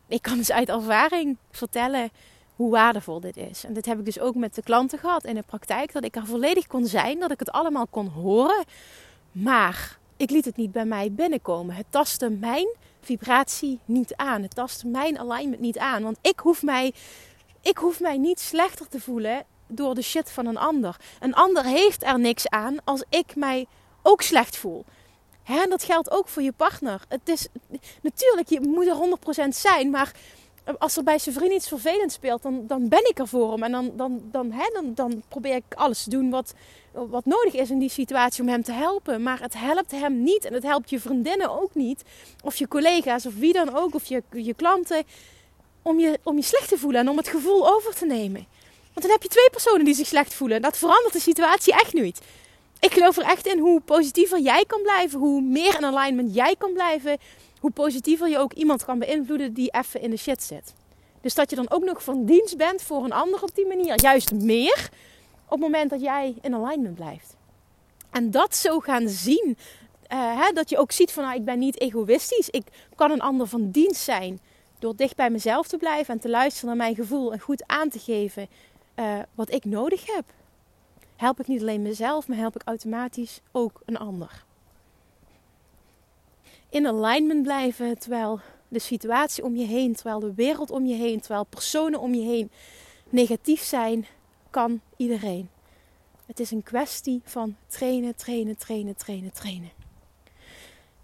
ik 0.07 0.21
kan 0.21 0.37
dus 0.37 0.51
uit 0.51 0.69
ervaring 0.69 1.37
vertellen 1.51 2.09
hoe 2.57 2.71
waardevol 2.71 3.19
dit 3.19 3.37
is. 3.37 3.63
En 3.63 3.73
dit 3.73 3.85
heb 3.85 3.99
ik 3.99 4.05
dus 4.05 4.19
ook 4.19 4.35
met 4.35 4.55
de 4.55 4.61
klanten 4.61 4.99
gehad 4.99 5.25
in 5.25 5.35
de 5.35 5.43
praktijk. 5.45 5.93
Dat 5.93 6.03
ik 6.03 6.15
er 6.15 6.25
volledig 6.25 6.67
kon 6.67 6.85
zijn, 6.85 7.19
dat 7.19 7.31
ik 7.31 7.39
het 7.39 7.51
allemaal 7.51 7.87
kon 7.87 8.07
horen. 8.07 8.63
Maar 9.31 9.97
ik 10.17 10.29
liet 10.29 10.45
het 10.45 10.57
niet 10.57 10.71
bij 10.71 10.85
mij 10.85 11.11
binnenkomen. 11.11 11.75
Het 11.75 11.85
tastte 11.89 12.29
mijn 12.29 12.67
vibratie 13.01 13.79
niet 13.85 14.15
aan. 14.15 14.41
Het 14.41 14.55
tastte 14.55 14.87
mijn 14.87 15.19
alignment 15.19 15.61
niet 15.61 15.77
aan. 15.77 16.03
Want 16.03 16.17
ik 16.21 16.39
hoef 16.39 16.63
mij, 16.63 16.93
ik 17.61 17.77
hoef 17.77 17.99
mij 17.99 18.17
niet 18.17 18.39
slechter 18.39 18.87
te 18.87 18.99
voelen 18.99 19.43
door 19.67 19.95
de 19.95 20.01
shit 20.01 20.31
van 20.31 20.45
een 20.45 20.57
ander. 20.57 20.95
Een 21.19 21.33
ander 21.33 21.63
heeft 21.63 22.03
er 22.03 22.19
niks 22.19 22.49
aan 22.49 22.77
als 22.83 23.03
ik 23.09 23.35
mij 23.35 23.65
ook 24.01 24.21
slecht 24.21 24.57
voel. 24.57 24.85
Hè, 25.43 25.61
en 25.61 25.69
dat 25.69 25.83
geldt 25.83 26.11
ook 26.11 26.27
voor 26.27 26.41
je 26.41 26.51
partner. 26.51 27.01
Het 27.07 27.29
is 27.29 27.47
natuurlijk, 28.01 28.49
je 28.49 28.61
moet 28.61 28.87
er 28.87 29.45
100% 29.45 29.47
zijn, 29.49 29.89
maar 29.89 30.11
als 30.77 30.97
er 30.97 31.03
bij 31.03 31.19
zijn 31.19 31.35
vriend 31.35 31.53
iets 31.53 31.67
vervelends 31.67 32.13
speelt, 32.13 32.41
dan, 32.41 32.63
dan 32.67 32.89
ben 32.89 33.09
ik 33.09 33.19
er 33.19 33.27
voor 33.27 33.51
hem. 33.51 33.63
En 33.63 33.71
dan, 33.71 33.91
dan, 33.95 34.21
dan, 34.31 34.53
dan, 34.73 34.93
dan 34.93 35.23
probeer 35.27 35.55
ik 35.55 35.63
alles 35.75 36.03
te 36.03 36.09
doen 36.09 36.29
wat, 36.29 36.53
wat 36.91 37.25
nodig 37.25 37.53
is 37.53 37.69
in 37.69 37.79
die 37.79 37.89
situatie 37.89 38.41
om 38.43 38.49
hem 38.49 38.63
te 38.63 38.71
helpen. 38.71 39.23
Maar 39.23 39.41
het 39.41 39.53
helpt 39.53 39.91
hem 39.91 40.23
niet 40.23 40.45
en 40.45 40.53
het 40.53 40.63
helpt 40.63 40.89
je 40.89 40.99
vriendinnen 40.99 41.61
ook 41.61 41.75
niet. 41.75 42.03
Of 42.43 42.55
je 42.55 42.67
collega's 42.67 43.25
of 43.25 43.35
wie 43.35 43.53
dan 43.53 43.75
ook, 43.75 43.95
of 43.95 44.05
je, 44.05 44.23
je 44.31 44.53
klanten. 44.53 45.03
Om 45.81 45.99
je, 45.99 46.19
om 46.23 46.35
je 46.35 46.43
slecht 46.43 46.69
te 46.69 46.77
voelen 46.77 47.01
en 47.01 47.09
om 47.09 47.17
het 47.17 47.27
gevoel 47.27 47.69
over 47.69 47.95
te 47.95 48.05
nemen. 48.05 48.47
Want 48.93 49.01
dan 49.01 49.11
heb 49.11 49.23
je 49.23 49.29
twee 49.29 49.49
personen 49.49 49.85
die 49.85 49.93
zich 49.93 50.07
slecht 50.07 50.33
voelen. 50.33 50.61
Dat 50.61 50.77
verandert 50.77 51.13
de 51.13 51.19
situatie 51.19 51.73
echt 51.73 51.93
niet. 51.93 52.21
Ik 52.79 52.93
geloof 52.93 53.17
er 53.17 53.23
echt 53.23 53.47
in 53.47 53.59
hoe 53.59 53.81
positiever 53.81 54.39
jij 54.39 54.65
kan 54.65 54.81
blijven, 54.81 55.19
hoe 55.19 55.41
meer 55.41 55.75
in 55.77 55.85
alignment 55.85 56.35
jij 56.35 56.55
kan 56.57 56.73
blijven, 56.73 57.17
hoe 57.67 57.75
positiever 57.75 58.29
je 58.29 58.37
ook 58.37 58.53
iemand 58.53 58.85
kan 58.85 58.99
beïnvloeden 58.99 59.53
die 59.53 59.71
even 59.71 60.01
in 60.01 60.09
de 60.09 60.17
shit 60.17 60.43
zit. 60.43 60.73
Dus 61.21 61.35
dat 61.35 61.49
je 61.49 61.55
dan 61.55 61.69
ook 61.69 61.83
nog 61.83 62.03
van 62.03 62.25
dienst 62.25 62.57
bent 62.57 62.81
voor 62.81 63.03
een 63.03 63.11
ander 63.11 63.43
op 63.43 63.55
die 63.55 63.67
manier, 63.67 64.01
juist 64.01 64.31
meer 64.31 64.89
op 65.45 65.49
het 65.49 65.59
moment 65.59 65.89
dat 65.89 66.01
jij 66.01 66.35
in 66.41 66.53
alignment 66.53 66.95
blijft. 66.95 67.35
En 68.11 68.31
dat 68.31 68.55
zo 68.55 68.79
gaan 68.79 69.09
zien, 69.09 69.57
uh, 70.13 70.41
hè, 70.43 70.51
dat 70.51 70.69
je 70.69 70.77
ook 70.77 70.91
ziet 70.91 71.11
van 71.11 71.23
nou, 71.23 71.35
ik 71.35 71.45
ben 71.45 71.59
niet 71.59 71.79
egoïstisch, 71.79 72.49
ik 72.49 72.63
kan 72.95 73.11
een 73.11 73.21
ander 73.21 73.47
van 73.47 73.71
dienst 73.71 74.01
zijn 74.01 74.39
door 74.79 74.95
dicht 74.95 75.15
bij 75.15 75.29
mezelf 75.29 75.67
te 75.67 75.77
blijven 75.77 76.13
en 76.13 76.19
te 76.19 76.29
luisteren 76.29 76.67
naar 76.67 76.85
mijn 76.85 76.95
gevoel 76.95 77.31
en 77.31 77.39
goed 77.39 77.63
aan 77.65 77.89
te 77.89 77.99
geven 77.99 78.47
uh, 78.95 79.19
wat 79.35 79.51
ik 79.51 79.65
nodig 79.65 80.15
heb. 80.15 80.25
Help 81.15 81.39
ik 81.39 81.47
niet 81.47 81.61
alleen 81.61 81.81
mezelf, 81.81 82.27
maar 82.27 82.37
help 82.37 82.55
ik 82.55 82.61
automatisch 82.65 83.41
ook 83.51 83.81
een 83.85 83.97
ander. 83.97 84.45
In 86.69 86.87
alignment 86.87 87.43
blijven 87.43 87.99
terwijl 87.99 88.39
de 88.67 88.79
situatie 88.79 89.43
om 89.43 89.55
je 89.55 89.65
heen, 89.65 89.93
terwijl 89.95 90.19
de 90.19 90.33
wereld 90.33 90.71
om 90.71 90.85
je 90.85 90.95
heen, 90.95 91.19
terwijl 91.19 91.43
personen 91.43 91.99
om 91.99 92.13
je 92.13 92.25
heen 92.25 92.51
negatief 93.09 93.61
zijn, 93.61 94.07
kan 94.49 94.81
iedereen. 94.97 95.49
Het 96.25 96.39
is 96.39 96.51
een 96.51 96.63
kwestie 96.63 97.21
van 97.23 97.55
trainen, 97.67 98.15
trainen, 98.15 98.57
trainen, 98.57 98.95
trainen, 98.95 99.31
trainen. 99.31 99.71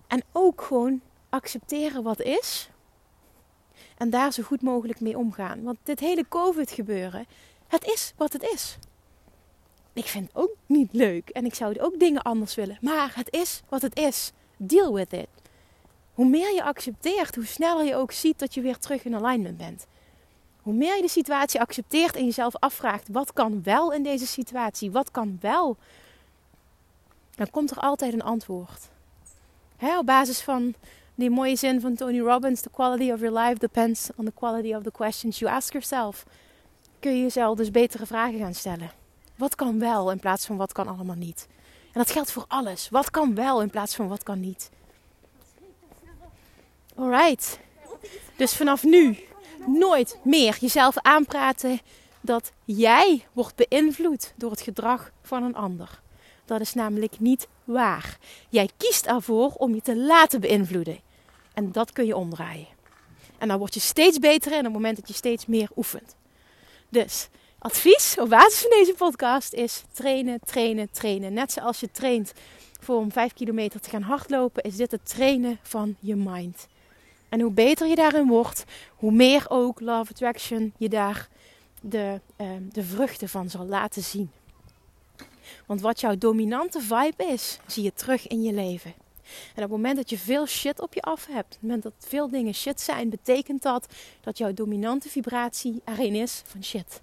En 0.07 0.23
ook 0.31 0.61
gewoon 0.61 1.01
accepteren 1.29 2.03
wat 2.03 2.21
is. 2.21 2.69
En 3.97 4.09
daar 4.09 4.33
zo 4.33 4.43
goed 4.43 4.61
mogelijk 4.61 4.99
mee 4.99 5.17
omgaan. 5.17 5.63
Want 5.63 5.77
dit 5.83 5.99
hele 5.99 6.27
COVID-gebeuren 6.27 7.25
het 7.73 7.85
is 7.85 8.13
wat 8.17 8.33
het 8.33 8.43
is. 8.43 8.77
Ik 9.93 10.05
vind 10.05 10.27
het 10.27 10.35
ook 10.35 10.55
niet 10.65 10.89
leuk 10.91 11.29
en 11.29 11.45
ik 11.45 11.53
zou 11.53 11.79
ook 11.79 11.99
dingen 11.99 12.21
anders 12.21 12.55
willen. 12.55 12.77
Maar 12.81 13.11
het 13.15 13.33
is 13.33 13.61
wat 13.69 13.81
het 13.81 13.97
is. 13.99 14.31
Deal 14.57 14.93
with 14.93 15.13
it. 15.13 15.27
Hoe 16.13 16.25
meer 16.25 16.53
je 16.53 16.63
accepteert, 16.63 17.35
hoe 17.35 17.45
sneller 17.45 17.85
je 17.85 17.95
ook 17.95 18.11
ziet 18.11 18.39
dat 18.39 18.53
je 18.53 18.61
weer 18.61 18.77
terug 18.77 19.03
in 19.03 19.15
alignment 19.15 19.57
bent. 19.57 19.85
Hoe 20.61 20.73
meer 20.73 20.95
je 20.95 21.01
de 21.01 21.07
situatie 21.07 21.59
accepteert 21.59 22.15
en 22.15 22.25
jezelf 22.25 22.55
afvraagt: 22.55 23.07
wat 23.11 23.33
kan 23.33 23.63
wel 23.63 23.93
in 23.93 24.03
deze 24.03 24.27
situatie? 24.27 24.91
Wat 24.91 25.11
kan 25.11 25.37
wel? 25.41 25.77
Dan 27.35 27.49
komt 27.49 27.71
er 27.71 27.77
altijd 27.77 28.13
een 28.13 28.23
antwoord. 28.23 28.89
op 29.79 30.05
basis 30.05 30.41
van 30.41 30.73
die 31.15 31.29
mooie 31.29 31.55
zin 31.55 31.81
van 31.81 31.95
Tony 31.95 32.19
Robbins: 32.19 32.61
The 32.61 32.69
quality 32.69 33.11
of 33.11 33.19
your 33.19 33.39
life 33.39 33.59
depends 33.59 34.09
on 34.15 34.25
the 34.25 34.33
quality 34.35 34.73
of 34.73 34.83
the 34.83 34.91
questions 34.91 35.39
you 35.39 35.51
ask 35.51 35.71
yourself 35.71 36.25
kun 37.03 37.15
je 37.15 37.21
jezelf 37.21 37.57
dus 37.57 37.71
betere 37.71 38.05
vragen 38.05 38.39
gaan 38.39 38.53
stellen. 38.53 38.91
Wat 39.35 39.55
kan 39.55 39.79
wel 39.79 40.11
in 40.11 40.19
plaats 40.19 40.45
van 40.45 40.57
wat 40.57 40.71
kan 40.71 40.87
allemaal 40.87 41.15
niet? 41.15 41.47
En 41.83 41.99
dat 41.99 42.11
geldt 42.11 42.31
voor 42.31 42.45
alles. 42.47 42.89
Wat 42.89 43.11
kan 43.11 43.35
wel 43.35 43.61
in 43.61 43.69
plaats 43.69 43.95
van 43.95 44.07
wat 44.07 44.23
kan 44.23 44.39
niet? 44.39 44.69
Alright. 46.95 47.59
Dus 48.37 48.53
vanaf 48.53 48.83
nu 48.83 49.17
nooit 49.65 50.19
meer 50.23 50.57
jezelf 50.59 50.97
aanpraten 50.97 51.79
dat 52.21 52.51
jij 52.65 53.25
wordt 53.31 53.55
beïnvloed 53.55 54.33
door 54.35 54.51
het 54.51 54.61
gedrag 54.61 55.11
van 55.21 55.43
een 55.43 55.55
ander. 55.55 56.01
Dat 56.45 56.61
is 56.61 56.73
namelijk 56.73 57.19
niet 57.19 57.47
waar. 57.63 58.17
Jij 58.49 58.69
kiest 58.77 59.05
ervoor 59.05 59.53
om 59.57 59.75
je 59.75 59.81
te 59.81 59.97
laten 59.97 60.41
beïnvloeden. 60.41 60.99
En 61.53 61.71
dat 61.71 61.91
kun 61.91 62.05
je 62.05 62.15
omdraaien. 62.15 62.67
En 63.37 63.47
dan 63.47 63.57
word 63.57 63.73
je 63.73 63.79
steeds 63.79 64.19
beter 64.19 64.51
in 64.51 64.63
het 64.63 64.73
moment 64.73 64.97
dat 64.97 65.07
je 65.07 65.13
steeds 65.13 65.45
meer 65.45 65.69
oefent. 65.75 66.15
Dus 66.89 67.27
advies 67.59 68.15
op 68.19 68.29
basis 68.29 68.61
van 68.61 68.69
deze 68.69 68.93
podcast 68.93 69.53
is 69.53 69.83
trainen, 69.91 70.39
trainen, 70.45 70.91
trainen. 70.91 71.33
Net 71.33 71.51
zoals 71.51 71.79
je 71.79 71.91
traint 71.91 72.33
voor 72.79 72.97
om 72.97 73.11
5 73.11 73.33
kilometer 73.33 73.79
te 73.79 73.89
gaan 73.89 74.01
hardlopen, 74.01 74.63
is 74.63 74.75
dit 74.75 74.91
het 74.91 75.09
trainen 75.09 75.59
van 75.61 75.95
je 75.99 76.15
mind. 76.15 76.67
En 77.33 77.39
hoe 77.39 77.51
beter 77.51 77.87
je 77.87 77.95
daarin 77.95 78.27
wordt, 78.27 78.63
hoe 78.95 79.11
meer 79.11 79.45
ook 79.47 79.79
Love 79.79 80.11
Attraction 80.11 80.73
je 80.77 80.89
daar 80.89 81.29
de, 81.81 82.21
uh, 82.41 82.47
de 82.71 82.83
vruchten 82.83 83.29
van 83.29 83.49
zal 83.49 83.65
laten 83.65 84.03
zien. 84.03 84.31
Want 85.65 85.81
wat 85.81 85.99
jouw 85.99 86.17
dominante 86.17 86.81
vibe 86.81 87.23
is, 87.23 87.59
zie 87.67 87.83
je 87.83 87.93
terug 87.93 88.27
in 88.27 88.43
je 88.43 88.53
leven. 88.53 88.93
En 89.55 89.63
op 89.63 89.69
het 89.69 89.69
moment 89.69 89.95
dat 89.95 90.09
je 90.09 90.17
veel 90.17 90.45
shit 90.45 90.81
op 90.81 90.93
je 90.93 91.01
af 91.01 91.25
hebt, 91.25 91.45
op 91.45 91.51
het 91.51 91.61
moment 91.61 91.83
dat 91.83 91.93
veel 91.97 92.29
dingen 92.29 92.53
shit 92.53 92.81
zijn, 92.81 93.09
betekent 93.09 93.61
dat 93.61 93.87
dat 94.21 94.37
jouw 94.37 94.53
dominante 94.53 95.09
vibratie 95.09 95.81
erin 95.85 96.15
is 96.15 96.41
van 96.45 96.63
shit. 96.63 97.01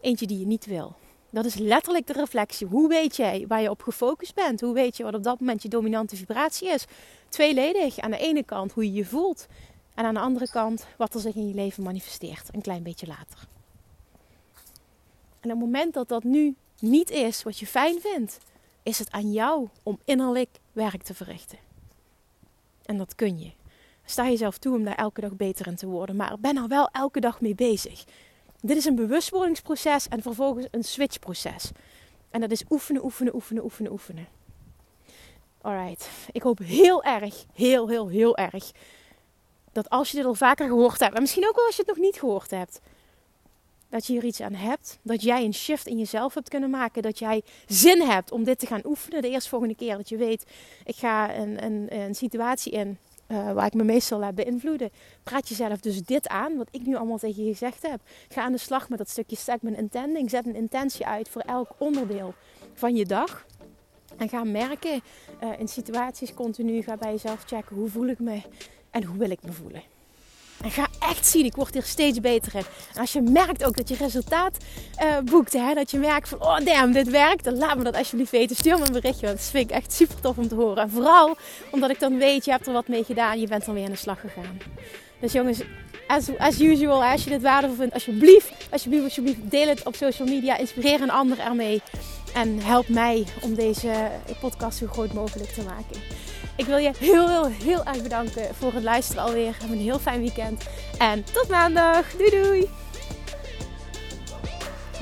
Eentje 0.00 0.26
die 0.26 0.38
je 0.38 0.46
niet 0.46 0.66
wil. 0.66 0.96
Dat 1.30 1.44
is 1.44 1.54
letterlijk 1.54 2.06
de 2.06 2.12
reflectie. 2.12 2.66
Hoe 2.66 2.88
weet 2.88 3.16
jij 3.16 3.44
waar 3.48 3.60
je 3.60 3.70
op 3.70 3.82
gefocust 3.82 4.34
bent? 4.34 4.60
Hoe 4.60 4.74
weet 4.74 4.96
je 4.96 5.02
wat 5.02 5.14
op 5.14 5.22
dat 5.22 5.40
moment 5.40 5.62
je 5.62 5.68
dominante 5.68 6.16
vibratie 6.16 6.68
is? 6.68 6.84
Tweeledig. 7.28 7.98
Aan 7.98 8.10
de 8.10 8.18
ene 8.18 8.44
kant 8.44 8.72
hoe 8.72 8.84
je 8.84 8.92
je 8.92 9.04
voelt. 9.04 9.46
En 9.94 10.04
aan 10.04 10.14
de 10.14 10.20
andere 10.20 10.48
kant 10.48 10.86
wat 10.96 11.14
er 11.14 11.20
zich 11.20 11.34
in 11.34 11.48
je 11.48 11.54
leven 11.54 11.82
manifesteert. 11.82 12.48
Een 12.54 12.60
klein 12.60 12.82
beetje 12.82 13.06
later. 13.06 13.48
En 15.40 15.50
op 15.50 15.56
het 15.56 15.58
moment 15.58 15.94
dat 15.94 16.08
dat 16.08 16.24
nu 16.24 16.54
niet 16.80 17.10
is 17.10 17.42
wat 17.42 17.58
je 17.58 17.66
fijn 17.66 18.00
vindt, 18.00 18.38
is 18.82 18.98
het 18.98 19.10
aan 19.10 19.32
jou 19.32 19.68
om 19.82 19.98
innerlijk 20.04 20.58
werk 20.72 21.02
te 21.02 21.14
verrichten. 21.14 21.58
En 22.84 22.98
dat 22.98 23.14
kun 23.14 23.38
je. 23.38 23.50
Sta 24.04 24.28
jezelf 24.28 24.58
toe 24.58 24.76
om 24.76 24.84
daar 24.84 24.94
elke 24.94 25.20
dag 25.20 25.36
beter 25.36 25.66
in 25.66 25.76
te 25.76 25.86
worden. 25.86 26.16
Maar 26.16 26.36
ben 26.38 26.56
er 26.56 26.68
wel 26.68 26.88
elke 26.88 27.20
dag 27.20 27.40
mee 27.40 27.54
bezig. 27.54 28.04
Dit 28.62 28.76
is 28.76 28.84
een 28.84 28.94
bewustwordingsproces 28.94 30.08
en 30.08 30.22
vervolgens 30.22 30.66
een 30.70 30.84
switchproces. 30.84 31.70
En 32.30 32.40
dat 32.40 32.50
is 32.50 32.64
oefenen, 32.70 33.04
oefenen, 33.04 33.34
oefenen, 33.34 33.64
oefenen, 33.64 33.92
oefenen. 33.92 34.26
Alright. 35.60 36.08
Ik 36.32 36.42
hoop 36.42 36.58
heel 36.58 37.02
erg, 37.02 37.44
heel, 37.54 37.88
heel, 37.88 38.08
heel 38.08 38.36
erg. 38.36 38.70
Dat 39.72 39.90
als 39.90 40.10
je 40.10 40.16
dit 40.16 40.26
al 40.26 40.34
vaker 40.34 40.66
gehoord 40.66 41.00
hebt. 41.00 41.14
En 41.14 41.20
misschien 41.20 41.48
ook 41.48 41.56
al 41.56 41.66
als 41.66 41.76
je 41.76 41.82
het 41.86 41.96
nog 41.96 42.04
niet 42.04 42.18
gehoord 42.18 42.50
hebt. 42.50 42.80
Dat 43.88 44.06
je 44.06 44.12
hier 44.12 44.24
iets 44.24 44.40
aan 44.40 44.54
hebt. 44.54 44.98
Dat 45.02 45.22
jij 45.22 45.44
een 45.44 45.54
shift 45.54 45.86
in 45.86 45.98
jezelf 45.98 46.34
hebt 46.34 46.48
kunnen 46.48 46.70
maken. 46.70 47.02
Dat 47.02 47.18
jij 47.18 47.42
zin 47.66 48.00
hebt 48.00 48.32
om 48.32 48.44
dit 48.44 48.58
te 48.58 48.66
gaan 48.66 48.86
oefenen. 48.86 49.22
De 49.22 49.30
eerstvolgende 49.30 49.74
keer 49.74 49.96
dat 49.96 50.08
je 50.08 50.16
weet. 50.16 50.44
Ik 50.84 50.96
ga 50.96 51.34
een, 51.34 51.64
een, 51.64 51.96
een 51.96 52.14
situatie 52.14 52.72
in. 52.72 52.98
Uh, 53.30 53.52
waar 53.52 53.66
ik 53.66 53.74
me 53.74 53.84
meestal 53.84 54.18
laat 54.18 54.34
beïnvloeden. 54.34 54.90
Praat 55.22 55.48
jezelf 55.48 55.80
dus 55.80 56.02
dit 56.02 56.28
aan, 56.28 56.56
wat 56.56 56.68
ik 56.70 56.86
nu 56.86 56.96
allemaal 56.96 57.18
tegen 57.18 57.44
je 57.44 57.50
gezegd 57.50 57.82
heb. 57.82 58.00
Ga 58.28 58.42
aan 58.42 58.52
de 58.52 58.58
slag 58.58 58.88
met 58.88 58.98
dat 58.98 59.08
stukje 59.08 59.36
segment 59.36 59.76
intending. 59.76 60.30
Zet 60.30 60.46
een 60.46 60.54
intentie 60.54 61.06
uit 61.06 61.28
voor 61.28 61.42
elk 61.42 61.70
onderdeel 61.78 62.34
van 62.74 62.94
je 62.94 63.04
dag. 63.04 63.46
En 64.16 64.28
ga 64.28 64.44
merken 64.44 65.00
uh, 65.42 65.58
in 65.58 65.68
situaties 65.68 66.34
continu. 66.34 66.82
Ga 66.82 66.96
bij 66.96 67.10
jezelf 67.10 67.42
checken 67.46 67.76
hoe 67.76 67.88
voel 67.88 68.06
ik 68.06 68.18
me 68.18 68.42
en 68.90 69.04
hoe 69.04 69.18
wil 69.18 69.30
ik 69.30 69.42
me 69.42 69.52
voelen. 69.52 69.82
En 70.62 70.70
ga 70.70 70.86
echt 70.98 71.26
zien, 71.26 71.44
ik 71.44 71.54
word 71.54 71.74
hier 71.74 71.82
steeds 71.82 72.20
beter 72.20 72.54
in. 72.54 72.64
En 72.94 73.00
als 73.00 73.12
je 73.12 73.20
merkt 73.20 73.64
ook 73.64 73.76
dat 73.76 73.88
je 73.88 73.96
resultaat 73.96 74.56
uh, 75.02 75.18
boekt, 75.24 75.52
hè, 75.52 75.74
dat 75.74 75.90
je 75.90 75.98
merkt 75.98 76.28
van, 76.28 76.42
oh 76.42 76.58
damn, 76.64 76.92
dit 76.92 77.10
werkt, 77.10 77.44
dan 77.44 77.56
laat 77.56 77.76
me 77.76 77.84
dat 77.84 77.96
alsjeblieft 77.96 78.30
weten. 78.30 78.56
Stuur 78.56 78.78
me 78.78 78.86
een 78.86 78.92
berichtje, 78.92 79.26
want 79.26 79.38
dat 79.38 79.48
vind 79.48 79.70
ik 79.70 79.76
echt 79.76 79.92
super 79.92 80.20
tof 80.20 80.38
om 80.38 80.48
te 80.48 80.54
horen. 80.54 80.82
En 80.82 80.90
vooral 80.90 81.36
omdat 81.70 81.90
ik 81.90 82.00
dan 82.00 82.18
weet, 82.18 82.44
je 82.44 82.50
hebt 82.50 82.66
er 82.66 82.72
wat 82.72 82.88
mee 82.88 83.04
gedaan, 83.04 83.40
je 83.40 83.46
bent 83.46 83.64
dan 83.64 83.74
weer 83.74 83.84
aan 83.84 83.90
de 83.90 83.96
slag 83.96 84.20
gegaan. 84.20 84.58
Dus 85.20 85.32
jongens, 85.32 85.60
as, 86.06 86.38
as 86.38 86.60
usual, 86.60 87.04
als 87.04 87.24
je 87.24 87.30
dit 87.30 87.42
waardevol 87.42 87.76
vindt, 87.76 87.94
alsjeblieft, 87.94 88.52
alsjeblieft, 88.70 89.04
alsjeblieft, 89.04 89.50
deel 89.50 89.68
het 89.68 89.86
op 89.86 89.94
social 89.94 90.28
media. 90.28 90.56
Inspireer 90.56 91.00
een 91.00 91.10
ander 91.10 91.38
ermee. 91.38 91.82
En 92.34 92.58
help 92.58 92.88
mij 92.88 93.26
om 93.40 93.54
deze 93.54 94.10
podcast 94.40 94.78
zo 94.78 94.86
groot 94.86 95.12
mogelijk 95.12 95.50
te 95.50 95.62
maken. 95.62 96.00
Ik 96.56 96.64
wil 96.64 96.76
je 96.76 96.90
heel, 96.98 97.28
heel, 97.28 97.46
heel 97.46 97.84
erg 97.84 98.02
bedanken 98.02 98.54
voor 98.54 98.72
het 98.72 98.82
luisteren 98.82 99.22
alweer. 99.22 99.54
Heb 99.60 99.70
een 99.70 99.78
heel 99.78 99.98
fijn 99.98 100.20
weekend. 100.20 100.64
En 100.98 101.24
tot 101.32 101.48
maandag. 101.48 102.10
Doei 102.16 102.30
doei. 102.30 102.68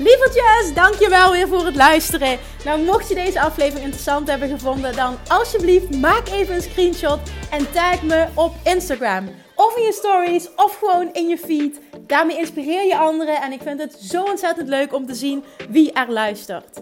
Lievertjes, 0.01 0.73
dankjewel 0.73 1.31
weer 1.31 1.47
voor 1.47 1.65
het 1.65 1.75
luisteren. 1.75 2.39
Nou, 2.65 2.83
mocht 2.83 3.09
je 3.09 3.15
deze 3.15 3.41
aflevering 3.41 3.83
interessant 3.83 4.27
hebben 4.27 4.49
gevonden, 4.49 4.95
dan 4.95 5.17
alsjeblieft 5.27 5.95
maak 5.95 6.27
even 6.27 6.55
een 6.55 6.61
screenshot 6.61 7.19
en 7.51 7.71
tag 7.71 8.03
me 8.03 8.27
op 8.33 8.53
Instagram. 8.63 9.29
Of 9.55 9.77
in 9.77 9.83
je 9.83 9.93
stories, 9.93 10.49
of 10.55 10.75
gewoon 10.75 11.13
in 11.13 11.27
je 11.27 11.37
feed. 11.37 11.79
Daarmee 12.07 12.37
inspireer 12.37 12.85
je 12.85 12.97
anderen 12.97 13.41
en 13.41 13.51
ik 13.51 13.61
vind 13.61 13.79
het 13.79 13.93
zo 13.93 14.23
ontzettend 14.23 14.67
leuk 14.67 14.93
om 14.93 15.05
te 15.05 15.15
zien 15.15 15.43
wie 15.69 15.91
er 15.91 16.11
luistert. 16.11 16.81